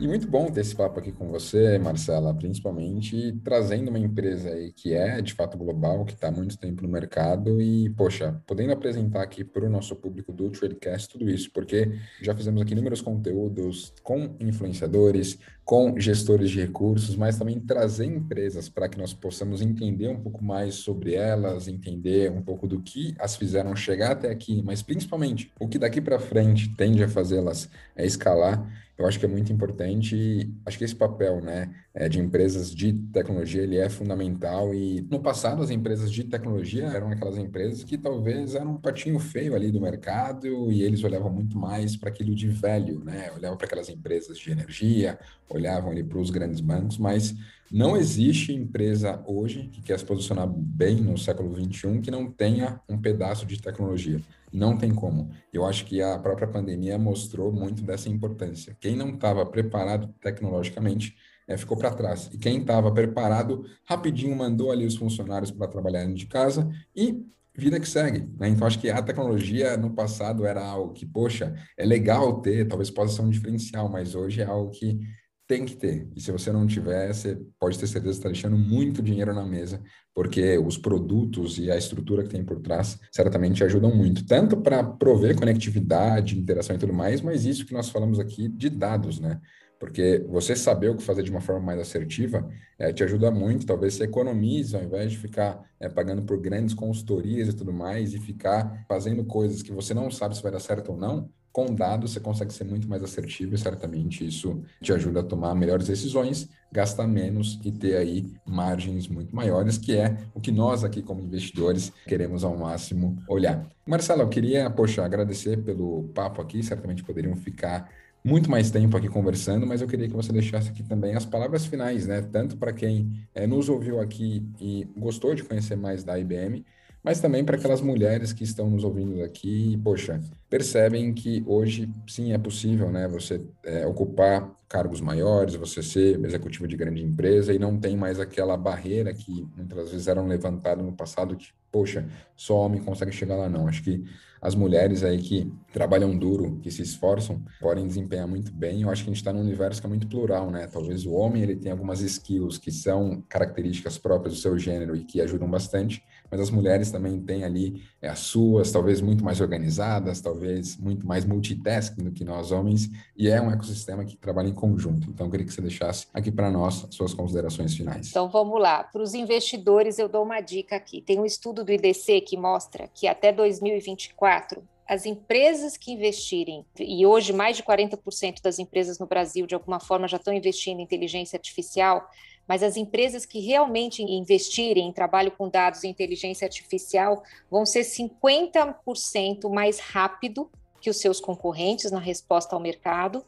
E 0.00 0.08
muito 0.08 0.26
bom 0.26 0.50
ter 0.50 0.60
esse 0.60 0.74
papo 0.74 0.98
aqui 0.98 1.12
com 1.12 1.28
você, 1.28 1.78
Marcela, 1.78 2.34
principalmente 2.34 3.32
trazendo 3.44 3.90
uma 3.90 3.98
empresa 3.98 4.50
aí 4.50 4.72
que 4.72 4.92
é 4.92 5.22
de 5.22 5.32
fato 5.32 5.56
global, 5.56 6.04
que 6.04 6.14
está 6.14 6.28
há 6.28 6.32
muito 6.32 6.58
tempo 6.58 6.82
no 6.82 6.88
mercado. 6.88 7.60
E, 7.62 7.88
poxa, 7.90 8.42
podendo 8.44 8.72
apresentar 8.72 9.22
aqui 9.22 9.44
para 9.44 9.64
o 9.64 9.70
nosso 9.70 9.94
público 9.94 10.32
do 10.32 10.50
Tradecast 10.50 11.08
tudo 11.08 11.30
isso, 11.30 11.48
porque 11.52 11.92
já 12.20 12.34
fizemos 12.34 12.60
aqui 12.60 12.72
inúmeros 12.72 13.00
conteúdos 13.00 13.94
com 14.02 14.34
influenciadores, 14.40 15.38
com 15.64 15.98
gestores 15.98 16.50
de 16.50 16.60
recursos, 16.60 17.14
mas 17.14 17.38
também 17.38 17.60
trazer 17.60 18.06
empresas 18.06 18.68
para 18.68 18.88
que 18.88 18.98
nós 18.98 19.14
possamos 19.14 19.62
entender 19.62 20.08
um 20.08 20.20
pouco 20.20 20.44
mais 20.44 20.74
sobre 20.74 21.14
elas, 21.14 21.68
entender 21.68 22.32
um 22.32 22.42
pouco 22.42 22.66
do 22.66 22.82
que 22.82 23.14
as 23.16 23.36
fizeram 23.36 23.76
chegar 23.76 24.10
até 24.10 24.28
aqui, 24.28 24.60
mas 24.62 24.82
principalmente 24.82 25.52
o 25.58 25.68
que 25.68 25.78
daqui 25.78 26.00
para 26.00 26.18
frente 26.18 26.74
tende 26.74 27.02
a 27.02 27.08
fazê-las 27.08 27.70
é 27.96 28.04
escalar 28.04 28.84
eu 28.96 29.06
acho 29.06 29.18
que 29.18 29.26
é 29.26 29.28
muito 29.28 29.52
importante, 29.52 30.52
acho 30.64 30.78
que 30.78 30.84
esse 30.84 30.94
papel, 30.94 31.40
né, 31.40 31.74
é, 31.92 32.08
de 32.08 32.20
empresas 32.20 32.72
de 32.72 32.92
tecnologia, 32.92 33.62
ele 33.62 33.76
é 33.76 33.88
fundamental. 33.88 34.72
E 34.72 35.00
no 35.10 35.20
passado 35.20 35.62
as 35.62 35.70
empresas 35.70 36.12
de 36.12 36.24
tecnologia 36.24 36.86
eram 36.86 37.10
aquelas 37.10 37.36
empresas 37.36 37.82
que 37.82 37.98
talvez 37.98 38.54
eram 38.54 38.72
um 38.72 38.76
patinho 38.76 39.18
feio 39.18 39.54
ali 39.54 39.72
do 39.72 39.80
mercado 39.80 40.70
e 40.70 40.82
eles 40.82 41.02
olhavam 41.02 41.32
muito 41.32 41.58
mais 41.58 41.96
para 41.96 42.08
aquilo 42.08 42.34
de 42.34 42.48
velho, 42.48 43.04
né, 43.04 43.32
olhavam 43.36 43.56
para 43.56 43.66
aquelas 43.66 43.88
empresas 43.88 44.38
de 44.38 44.50
energia, 44.52 45.18
olhavam 45.48 45.90
ali 45.90 46.04
para 46.04 46.18
os 46.18 46.30
grandes 46.30 46.60
bancos, 46.60 46.96
mas 46.96 47.34
não 47.70 47.96
existe 47.96 48.52
empresa 48.52 49.22
hoje 49.26 49.68
que 49.72 49.82
quer 49.82 49.98
se 49.98 50.04
posicionar 50.04 50.46
bem 50.48 50.96
no 50.96 51.18
século 51.18 51.52
21 51.52 52.00
que 52.00 52.10
não 52.10 52.30
tenha 52.30 52.80
um 52.88 53.00
pedaço 53.00 53.46
de 53.46 53.60
tecnologia. 53.60 54.20
Não 54.52 54.78
tem 54.78 54.94
como. 54.94 55.30
Eu 55.52 55.64
acho 55.66 55.84
que 55.84 56.00
a 56.00 56.18
própria 56.18 56.46
pandemia 56.46 56.96
mostrou 56.96 57.52
muito 57.52 57.82
dessa 57.82 58.08
importância. 58.08 58.76
Quem 58.80 58.94
não 58.94 59.10
estava 59.10 59.44
preparado 59.44 60.08
tecnologicamente 60.20 61.16
é, 61.46 61.56
ficou 61.56 61.76
para 61.76 61.90
trás. 61.90 62.30
E 62.32 62.38
quem 62.38 62.60
estava 62.60 62.92
preparado, 62.92 63.64
rapidinho 63.84 64.34
mandou 64.36 64.70
ali 64.70 64.86
os 64.86 64.96
funcionários 64.96 65.50
para 65.50 65.66
trabalhar 65.66 66.06
de 66.06 66.26
casa 66.26 66.70
e 66.94 67.24
vida 67.56 67.78
que 67.78 67.88
segue. 67.88 68.28
Né? 68.38 68.48
Então, 68.48 68.66
acho 68.66 68.78
que 68.78 68.90
a 68.90 69.02
tecnologia 69.02 69.76
no 69.76 69.90
passado 69.90 70.44
era 70.44 70.64
algo 70.64 70.92
que, 70.92 71.06
poxa, 71.06 71.54
é 71.76 71.84
legal 71.84 72.40
ter, 72.40 72.66
talvez 72.66 72.90
possa 72.90 73.16
ser 73.16 73.22
um 73.22 73.30
diferencial, 73.30 73.88
mas 73.88 74.14
hoje 74.14 74.40
é 74.40 74.44
algo 74.44 74.70
que 74.70 75.00
tem 75.46 75.64
que 75.64 75.76
ter. 75.76 76.08
E 76.16 76.20
se 76.20 76.32
você 76.32 76.50
não 76.50 76.66
tiver, 76.66 77.12
você 77.12 77.38
pode 77.58 77.78
ter 77.78 77.86
certeza 77.86 78.12
que 78.12 78.18
está 78.18 78.28
deixando 78.28 78.56
muito 78.56 79.02
dinheiro 79.02 79.34
na 79.34 79.44
mesa, 79.44 79.82
porque 80.14 80.58
os 80.58 80.78
produtos 80.78 81.58
e 81.58 81.70
a 81.70 81.76
estrutura 81.76 82.22
que 82.22 82.30
tem 82.30 82.44
por 82.44 82.60
trás 82.60 82.98
certamente 83.12 83.62
ajudam 83.62 83.94
muito, 83.94 84.26
tanto 84.26 84.56
para 84.56 84.82
prover 84.82 85.36
conectividade, 85.36 86.38
interação 86.38 86.76
e 86.76 86.78
tudo 86.78 86.92
mais, 86.92 87.20
mas 87.20 87.44
isso 87.44 87.66
que 87.66 87.74
nós 87.74 87.90
falamos 87.90 88.18
aqui 88.18 88.48
de 88.48 88.70
dados, 88.70 89.20
né? 89.20 89.40
Porque 89.78 90.24
você 90.28 90.56
saber 90.56 90.88
o 90.88 90.96
que 90.96 91.02
fazer 91.02 91.22
de 91.22 91.30
uma 91.30 91.42
forma 91.42 91.60
mais 91.60 91.78
assertiva 91.78 92.48
é, 92.78 92.90
te 92.92 93.04
ajuda 93.04 93.30
muito. 93.30 93.66
Talvez 93.66 93.94
você 93.94 94.04
economize 94.04 94.74
ao 94.74 94.82
invés 94.82 95.10
de 95.10 95.18
ficar 95.18 95.62
é, 95.78 95.90
pagando 95.90 96.22
por 96.22 96.40
grandes 96.40 96.74
consultorias 96.74 97.48
e 97.48 97.52
tudo 97.52 97.72
mais 97.72 98.14
e 98.14 98.18
ficar 98.18 98.84
fazendo 98.88 99.24
coisas 99.24 99.62
que 99.62 99.72
você 99.72 99.92
não 99.92 100.10
sabe 100.10 100.36
se 100.36 100.42
vai 100.42 100.52
dar 100.52 100.60
certo 100.60 100.92
ou 100.92 100.96
não 100.96 101.28
com 101.54 101.72
dados 101.72 102.12
você 102.12 102.18
consegue 102.18 102.52
ser 102.52 102.64
muito 102.64 102.88
mais 102.88 103.00
assertivo 103.00 103.54
e 103.54 103.58
certamente 103.58 104.26
isso 104.26 104.60
te 104.82 104.92
ajuda 104.92 105.20
a 105.20 105.22
tomar 105.22 105.54
melhores 105.54 105.86
decisões, 105.86 106.48
gastar 106.72 107.06
menos 107.06 107.60
e 107.64 107.70
ter 107.70 107.96
aí 107.96 108.26
margens 108.44 109.06
muito 109.06 109.34
maiores, 109.34 109.78
que 109.78 109.96
é 109.96 110.18
o 110.34 110.40
que 110.40 110.50
nós 110.50 110.82
aqui 110.82 111.00
como 111.00 111.22
investidores 111.22 111.92
queremos 112.08 112.42
ao 112.42 112.56
máximo 112.56 113.22
olhar. 113.28 113.64
Marcelo, 113.86 114.22
eu 114.22 114.28
queria, 114.28 114.68
poxa, 114.68 115.04
agradecer 115.04 115.62
pelo 115.62 116.02
papo 116.12 116.42
aqui, 116.42 116.60
certamente 116.60 117.04
poderiam 117.04 117.36
ficar 117.36 117.88
muito 118.24 118.50
mais 118.50 118.72
tempo 118.72 118.96
aqui 118.96 119.08
conversando, 119.08 119.64
mas 119.64 119.80
eu 119.80 119.86
queria 119.86 120.08
que 120.08 120.14
você 120.14 120.32
deixasse 120.32 120.70
aqui 120.70 120.82
também 120.82 121.14
as 121.14 121.24
palavras 121.24 121.66
finais, 121.66 122.08
né? 122.08 122.20
Tanto 122.20 122.56
para 122.56 122.72
quem 122.72 123.12
é, 123.32 123.46
nos 123.46 123.68
ouviu 123.68 124.00
aqui 124.00 124.44
e 124.60 124.88
gostou 124.96 125.36
de 125.36 125.44
conhecer 125.44 125.76
mais 125.76 126.02
da 126.02 126.18
IBM, 126.18 126.64
mas 127.04 127.20
também 127.20 127.44
para 127.44 127.56
aquelas 127.56 127.80
mulheres 127.80 128.32
que 128.32 128.42
estão 128.42 128.68
nos 128.70 128.82
ouvindo 128.82 129.22
aqui 129.22 129.78
poxa, 129.84 130.20
percebem 130.48 131.12
que 131.12 131.44
hoje 131.46 131.88
sim 132.08 132.32
é 132.32 132.38
possível, 132.38 132.90
né, 132.90 133.06
você 133.06 133.40
é, 133.62 133.86
ocupar 133.86 134.50
cargos 134.74 135.00
maiores, 135.00 135.54
você 135.54 135.80
ser 135.84 136.18
executivo 136.24 136.66
de 136.66 136.76
grande 136.76 137.00
empresa 137.00 137.52
e 137.52 137.60
não 137.60 137.78
tem 137.78 137.96
mais 137.96 138.18
aquela 138.18 138.56
barreira 138.56 139.14
que 139.14 139.46
muitas 139.56 139.92
vezes 139.92 140.08
eram 140.08 140.26
levantadas 140.26 140.84
no 140.84 140.92
passado 140.92 141.36
que, 141.36 141.48
poxa, 141.70 142.08
só 142.34 142.56
homem 142.56 142.82
consegue 142.82 143.12
chegar 143.12 143.36
lá, 143.36 143.48
não. 143.48 143.68
Acho 143.68 143.84
que 143.84 144.04
as 144.42 144.56
mulheres 144.56 145.04
aí 145.04 145.18
que 145.22 145.50
trabalham 145.72 146.18
duro, 146.18 146.58
que 146.60 146.72
se 146.72 146.82
esforçam, 146.82 147.40
podem 147.60 147.86
desempenhar 147.86 148.26
muito 148.26 148.52
bem. 148.52 148.82
Eu 148.82 148.90
acho 148.90 149.04
que 149.04 149.10
a 149.10 149.12
gente 149.12 149.20
está 149.20 149.32
num 149.32 149.40
universo 149.40 149.80
que 149.80 149.86
é 149.86 149.88
muito 149.88 150.08
plural, 150.08 150.50
né? 150.50 150.66
Talvez 150.66 151.06
o 151.06 151.12
homem 151.12 151.42
ele 151.42 151.54
tenha 151.56 151.72
algumas 151.72 152.00
skills 152.00 152.58
que 152.58 152.72
são 152.72 153.22
características 153.28 153.96
próprias 153.96 154.34
do 154.34 154.40
seu 154.40 154.58
gênero 154.58 154.96
e 154.96 155.04
que 155.04 155.20
ajudam 155.20 155.48
bastante, 155.48 156.02
mas 156.30 156.40
as 156.40 156.50
mulheres 156.50 156.90
também 156.90 157.20
têm 157.20 157.44
ali 157.44 157.82
é, 158.00 158.08
as 158.08 158.20
suas, 158.20 158.70
talvez 158.72 159.00
muito 159.00 159.24
mais 159.24 159.40
organizadas, 159.40 160.20
talvez 160.20 160.76
muito 160.76 161.06
mais 161.06 161.24
multitasking 161.24 162.04
do 162.04 162.10
que 162.10 162.24
nós 162.24 162.50
homens, 162.50 162.90
e 163.16 163.28
é 163.28 163.40
um 163.40 163.50
ecossistema 163.50 164.04
que 164.04 164.16
trabalha 164.16 164.48
em 164.48 164.54
conjunto. 164.54 165.08
Então, 165.10 165.26
eu 165.26 165.30
queria 165.30 165.46
que 165.46 165.52
você 165.52 165.62
deixasse 165.62 166.06
aqui 166.12 166.30
para 166.30 166.50
nós 166.50 166.86
suas 166.90 167.14
considerações 167.14 167.74
finais. 167.74 168.08
Então, 168.10 168.28
vamos 168.28 168.60
lá. 168.60 168.84
Para 168.84 169.02
os 169.02 169.14
investidores, 169.14 169.98
eu 169.98 170.08
dou 170.08 170.24
uma 170.24 170.40
dica 170.40 170.76
aqui. 170.76 171.00
Tem 171.00 171.20
um 171.20 171.24
estudo 171.24 171.64
do 171.64 171.72
IDC 171.72 172.22
que 172.22 172.36
mostra 172.36 172.88
que 172.92 173.06
até 173.06 173.32
2024 173.32 174.62
as 174.86 175.06
empresas 175.06 175.76
que 175.76 175.92
investirem, 175.92 176.64
e 176.78 177.06
hoje 177.06 177.32
mais 177.32 177.56
de 177.56 177.62
40% 177.62 178.42
das 178.42 178.58
empresas 178.58 178.98
no 178.98 179.06
Brasil, 179.06 179.46
de 179.46 179.54
alguma 179.54 179.80
forma, 179.80 180.06
já 180.06 180.18
estão 180.18 180.32
investindo 180.32 180.80
em 180.80 180.82
inteligência 180.82 181.36
artificial, 181.36 182.06
mas 182.46 182.62
as 182.62 182.76
empresas 182.76 183.24
que 183.24 183.40
realmente 183.40 184.02
investirem 184.02 184.88
em 184.88 184.92
trabalho 184.92 185.30
com 185.30 185.48
dados 185.48 185.84
e 185.84 185.88
inteligência 185.88 186.46
artificial 186.46 187.22
vão 187.50 187.64
ser 187.64 187.82
50% 187.82 189.48
mais 189.52 189.78
rápido 189.78 190.50
que 190.80 190.90
os 190.90 190.98
seus 190.98 191.20
concorrentes 191.20 191.90
na 191.90 191.98
resposta 191.98 192.54
ao 192.54 192.60
mercado. 192.60 193.24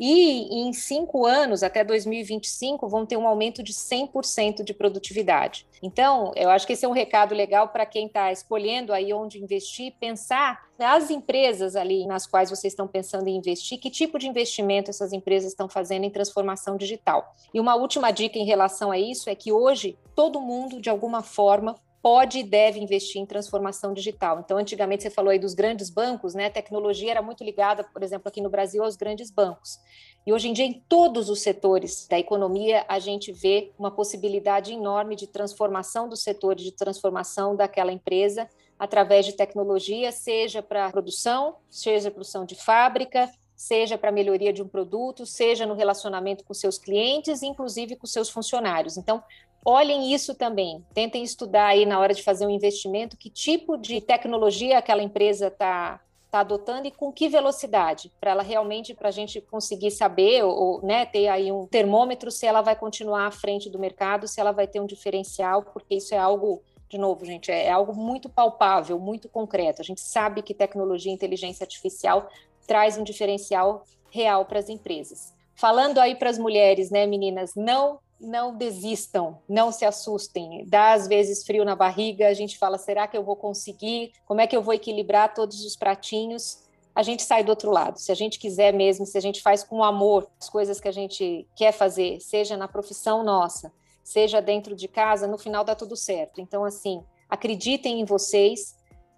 E 0.00 0.62
em 0.62 0.72
cinco 0.72 1.26
anos, 1.26 1.62
até 1.62 1.84
2025, 1.84 2.88
vão 2.88 3.04
ter 3.04 3.18
um 3.18 3.28
aumento 3.28 3.62
de 3.62 3.74
100% 3.74 4.64
de 4.64 4.72
produtividade. 4.72 5.66
Então, 5.82 6.32
eu 6.34 6.48
acho 6.48 6.66
que 6.66 6.72
esse 6.72 6.86
é 6.86 6.88
um 6.88 6.92
recado 6.92 7.34
legal 7.34 7.68
para 7.68 7.84
quem 7.84 8.06
está 8.06 8.32
escolhendo 8.32 8.94
aí 8.94 9.12
onde 9.12 9.42
investir, 9.42 9.92
pensar 10.00 10.70
nas 10.78 11.10
empresas 11.10 11.76
ali 11.76 12.06
nas 12.06 12.26
quais 12.26 12.48
vocês 12.48 12.72
estão 12.72 12.88
pensando 12.88 13.28
em 13.28 13.36
investir, 13.36 13.78
que 13.78 13.90
tipo 13.90 14.18
de 14.18 14.26
investimento 14.26 14.88
essas 14.88 15.12
empresas 15.12 15.50
estão 15.52 15.68
fazendo 15.68 16.04
em 16.04 16.10
transformação 16.10 16.78
digital. 16.78 17.34
E 17.52 17.60
uma 17.60 17.74
última 17.74 18.10
dica 18.10 18.38
em 18.38 18.46
relação 18.46 18.90
a 18.90 18.98
isso 18.98 19.28
é 19.28 19.34
que 19.34 19.52
hoje 19.52 19.98
todo 20.16 20.40
mundo, 20.40 20.80
de 20.80 20.88
alguma 20.88 21.22
forma, 21.22 21.74
pode 22.02 22.38
e 22.38 22.42
deve 22.42 22.80
investir 22.80 23.20
em 23.20 23.26
transformação 23.26 23.92
digital. 23.92 24.40
Então, 24.40 24.56
antigamente 24.58 25.02
você 25.02 25.10
falou 25.10 25.30
aí 25.30 25.38
dos 25.38 25.54
grandes 25.54 25.90
bancos, 25.90 26.34
né? 26.34 26.46
A 26.46 26.50
tecnologia 26.50 27.10
era 27.10 27.22
muito 27.22 27.44
ligada, 27.44 27.84
por 27.84 28.02
exemplo, 28.02 28.28
aqui 28.28 28.40
no 28.40 28.48
Brasil, 28.48 28.82
aos 28.82 28.96
grandes 28.96 29.30
bancos. 29.30 29.78
E 30.26 30.32
hoje 30.32 30.48
em 30.48 30.52
dia, 30.52 30.64
em 30.64 30.82
todos 30.88 31.28
os 31.28 31.40
setores 31.40 32.06
da 32.08 32.18
economia, 32.18 32.84
a 32.88 32.98
gente 32.98 33.32
vê 33.32 33.72
uma 33.78 33.90
possibilidade 33.90 34.72
enorme 34.72 35.16
de 35.16 35.26
transformação 35.26 36.08
dos 36.08 36.22
setores, 36.22 36.64
de 36.64 36.72
transformação 36.72 37.54
daquela 37.56 37.92
empresa 37.92 38.48
através 38.78 39.26
de 39.26 39.34
tecnologia, 39.34 40.10
seja 40.10 40.62
para 40.62 40.90
produção, 40.90 41.56
seja 41.68 42.10
produção 42.10 42.46
de 42.46 42.54
fábrica, 42.54 43.30
seja 43.54 43.98
para 43.98 44.10
melhoria 44.10 44.54
de 44.54 44.62
um 44.62 44.68
produto, 44.68 45.26
seja 45.26 45.66
no 45.66 45.74
relacionamento 45.74 46.42
com 46.44 46.54
seus 46.54 46.78
clientes, 46.78 47.42
inclusive 47.42 47.94
com 47.94 48.06
seus 48.06 48.30
funcionários. 48.30 48.96
Então, 48.96 49.22
olhem 49.64 50.12
isso 50.12 50.34
também. 50.34 50.84
Tentem 50.94 51.22
estudar 51.22 51.66
aí 51.66 51.84
na 51.86 51.98
hora 51.98 52.14
de 52.14 52.22
fazer 52.22 52.46
um 52.46 52.50
investimento 52.50 53.16
que 53.16 53.30
tipo 53.30 53.76
de 53.76 54.00
tecnologia 54.00 54.78
aquela 54.78 55.02
empresa 55.02 55.48
está 55.48 56.00
tá 56.30 56.40
adotando 56.40 56.86
e 56.86 56.92
com 56.92 57.12
que 57.12 57.28
velocidade, 57.28 58.10
para 58.20 58.30
ela 58.30 58.42
realmente, 58.42 58.94
para 58.94 59.08
a 59.08 59.12
gente 59.12 59.40
conseguir 59.40 59.90
saber 59.90 60.44
ou, 60.44 60.56
ou 60.56 60.82
né, 60.82 61.04
ter 61.04 61.26
aí 61.26 61.50
um 61.50 61.66
termômetro 61.66 62.30
se 62.30 62.46
ela 62.46 62.62
vai 62.62 62.76
continuar 62.76 63.26
à 63.26 63.30
frente 63.32 63.68
do 63.68 63.80
mercado, 63.80 64.28
se 64.28 64.40
ela 64.40 64.52
vai 64.52 64.68
ter 64.68 64.80
um 64.80 64.86
diferencial, 64.86 65.64
porque 65.64 65.96
isso 65.96 66.14
é 66.14 66.18
algo 66.18 66.62
de 66.88 66.98
novo, 66.98 67.24
gente, 67.24 67.52
é, 67.52 67.66
é 67.66 67.70
algo 67.70 67.94
muito 67.94 68.28
palpável, 68.28 68.98
muito 68.98 69.28
concreto. 69.28 69.80
A 69.80 69.84
gente 69.84 70.00
sabe 70.00 70.42
que 70.42 70.52
tecnologia 70.52 71.12
e 71.12 71.14
inteligência 71.14 71.62
artificial 71.62 72.28
traz 72.66 72.98
um 72.98 73.04
diferencial 73.04 73.84
real 74.10 74.44
para 74.44 74.58
as 74.58 74.68
empresas. 74.68 75.32
Falando 75.54 75.98
aí 75.98 76.16
para 76.16 76.30
as 76.30 76.38
mulheres, 76.38 76.90
né, 76.90 77.06
meninas, 77.06 77.52
não 77.54 78.00
não 78.20 78.54
desistam, 78.54 79.38
não 79.48 79.72
se 79.72 79.84
assustem. 79.84 80.64
Dá 80.66 80.92
às 80.92 81.08
vezes 81.08 81.44
frio 81.44 81.64
na 81.64 81.74
barriga, 81.74 82.28
a 82.28 82.34
gente 82.34 82.58
fala: 82.58 82.76
será 82.76 83.08
que 83.08 83.16
eu 83.16 83.24
vou 83.24 83.36
conseguir? 83.36 84.12
Como 84.26 84.40
é 84.40 84.46
que 84.46 84.56
eu 84.56 84.62
vou 84.62 84.74
equilibrar 84.74 85.34
todos 85.34 85.64
os 85.64 85.74
pratinhos? 85.74 86.58
A 86.94 87.02
gente 87.02 87.22
sai 87.22 87.42
do 87.42 87.50
outro 87.50 87.70
lado. 87.70 87.98
Se 87.98 88.12
a 88.12 88.14
gente 88.14 88.38
quiser 88.38 88.74
mesmo, 88.74 89.06
se 89.06 89.16
a 89.16 89.20
gente 89.20 89.40
faz 89.40 89.62
com 89.62 89.82
amor 89.82 90.28
as 90.38 90.50
coisas 90.50 90.80
que 90.80 90.88
a 90.88 90.92
gente 90.92 91.46
quer 91.56 91.72
fazer, 91.72 92.20
seja 92.20 92.56
na 92.56 92.68
profissão 92.68 93.22
nossa, 93.22 93.72
seja 94.04 94.42
dentro 94.42 94.74
de 94.74 94.88
casa, 94.88 95.26
no 95.26 95.38
final 95.38 95.64
dá 95.64 95.74
tudo 95.74 95.96
certo. 95.96 96.40
Então, 96.40 96.64
assim, 96.64 97.02
acreditem 97.28 98.00
em 98.00 98.04
vocês. 98.04 98.76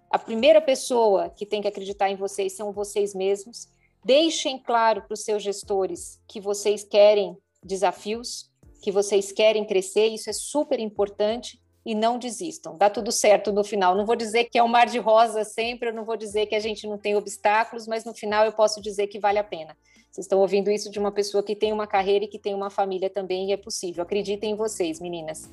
A 0.09 0.19
primeira 0.19 0.61
pessoa 0.61 1.29
que 1.29 1.45
tem 1.45 1.61
que 1.61 1.67
acreditar 1.67 2.09
em 2.09 2.15
vocês 2.15 2.55
são 2.55 2.71
vocês 2.71 3.15
mesmos. 3.15 3.67
Deixem 4.05 4.59
claro 4.59 5.01
para 5.01 5.13
os 5.13 5.23
seus 5.23 5.41
gestores 5.41 6.21
que 6.27 6.39
vocês 6.39 6.83
querem 6.83 7.35
desafios, 7.63 8.52
que 8.83 8.91
vocês 8.91 9.31
querem 9.31 9.63
crescer, 9.65 10.07
isso 10.07 10.29
é 10.29 10.33
super 10.33 10.77
importante 10.77 11.57
e 11.85 11.95
não 11.95 12.19
desistam. 12.19 12.77
Dá 12.77 12.89
tudo 12.89 13.13
certo 13.13 13.51
no 13.53 13.63
final. 13.63 13.95
Não 13.95 14.05
vou 14.05 14.15
dizer 14.15 14.45
que 14.45 14.57
é 14.57 14.63
um 14.63 14.67
mar 14.67 14.87
de 14.87 14.99
rosa 14.99 15.45
sempre, 15.45 15.89
eu 15.89 15.93
não 15.93 16.03
vou 16.03 16.17
dizer 16.17 16.47
que 16.47 16.55
a 16.55 16.59
gente 16.59 16.85
não 16.85 16.97
tem 16.97 17.15
obstáculos, 17.15 17.87
mas 17.87 18.03
no 18.03 18.13
final 18.13 18.45
eu 18.45 18.51
posso 18.51 18.81
dizer 18.81 19.07
que 19.07 19.19
vale 19.19 19.39
a 19.39 19.43
pena. 19.43 19.75
Vocês 20.11 20.25
estão 20.25 20.39
ouvindo 20.39 20.69
isso 20.69 20.91
de 20.91 20.99
uma 20.99 21.13
pessoa 21.13 21.41
que 21.41 21.55
tem 21.55 21.71
uma 21.71 21.87
carreira 21.87 22.25
e 22.25 22.27
que 22.27 22.37
tem 22.37 22.53
uma 22.53 22.69
família 22.69 23.09
também, 23.09 23.49
e 23.49 23.53
é 23.53 23.57
possível. 23.57 24.03
Acreditem 24.03 24.51
em 24.51 24.55
vocês, 24.55 24.99
meninas. 24.99 25.49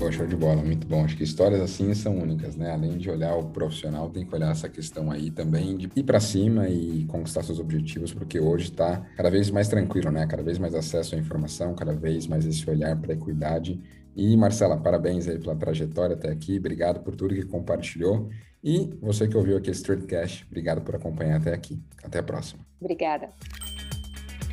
Pô, 0.00 0.10
show 0.10 0.26
de 0.26 0.34
bola, 0.34 0.62
muito 0.62 0.86
bom. 0.86 1.04
Acho 1.04 1.14
que 1.14 1.22
histórias 1.22 1.60
assim 1.60 1.92
são 1.92 2.16
únicas, 2.16 2.56
né? 2.56 2.72
Além 2.72 2.96
de 2.96 3.10
olhar 3.10 3.34
o 3.36 3.44
profissional, 3.50 4.08
tem 4.08 4.24
que 4.24 4.34
olhar 4.34 4.50
essa 4.50 4.66
questão 4.66 5.10
aí 5.10 5.30
também 5.30 5.76
de 5.76 5.90
ir 5.94 6.02
para 6.04 6.18
cima 6.18 6.70
e 6.70 7.04
conquistar 7.04 7.42
seus 7.42 7.58
objetivos, 7.58 8.10
porque 8.10 8.40
hoje 8.40 8.70
está 8.70 9.06
cada 9.14 9.30
vez 9.30 9.50
mais 9.50 9.68
tranquilo, 9.68 10.10
né? 10.10 10.26
Cada 10.26 10.42
vez 10.42 10.58
mais 10.58 10.74
acesso 10.74 11.14
à 11.14 11.18
informação, 11.18 11.74
cada 11.74 11.92
vez 11.92 12.26
mais 12.26 12.46
esse 12.46 12.68
olhar 12.70 12.96
para 12.96 13.12
a 13.12 13.14
equidade. 13.14 13.78
E 14.16 14.34
Marcela, 14.38 14.78
parabéns 14.78 15.28
aí 15.28 15.38
pela 15.38 15.54
trajetória 15.54 16.16
até 16.16 16.30
aqui, 16.30 16.56
obrigado 16.56 17.00
por 17.00 17.14
tudo 17.14 17.34
que 17.34 17.44
compartilhou. 17.44 18.30
E 18.64 18.88
você 19.02 19.28
que 19.28 19.36
ouviu 19.36 19.58
aqui 19.58 19.70
esse 19.70 19.82
Tradecast, 19.82 20.46
obrigado 20.46 20.80
por 20.80 20.96
acompanhar 20.96 21.36
até 21.36 21.52
aqui. 21.52 21.78
Até 22.02 22.20
a 22.20 22.22
próxima. 22.22 22.60
Obrigada. 22.80 23.28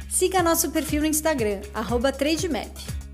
Siga 0.10 0.44
nosso 0.44 0.72
perfil 0.72 1.04
no 1.04 1.08
Instagram, 1.08 1.62
arroba 1.74 2.12
TradeMap. 2.12 3.07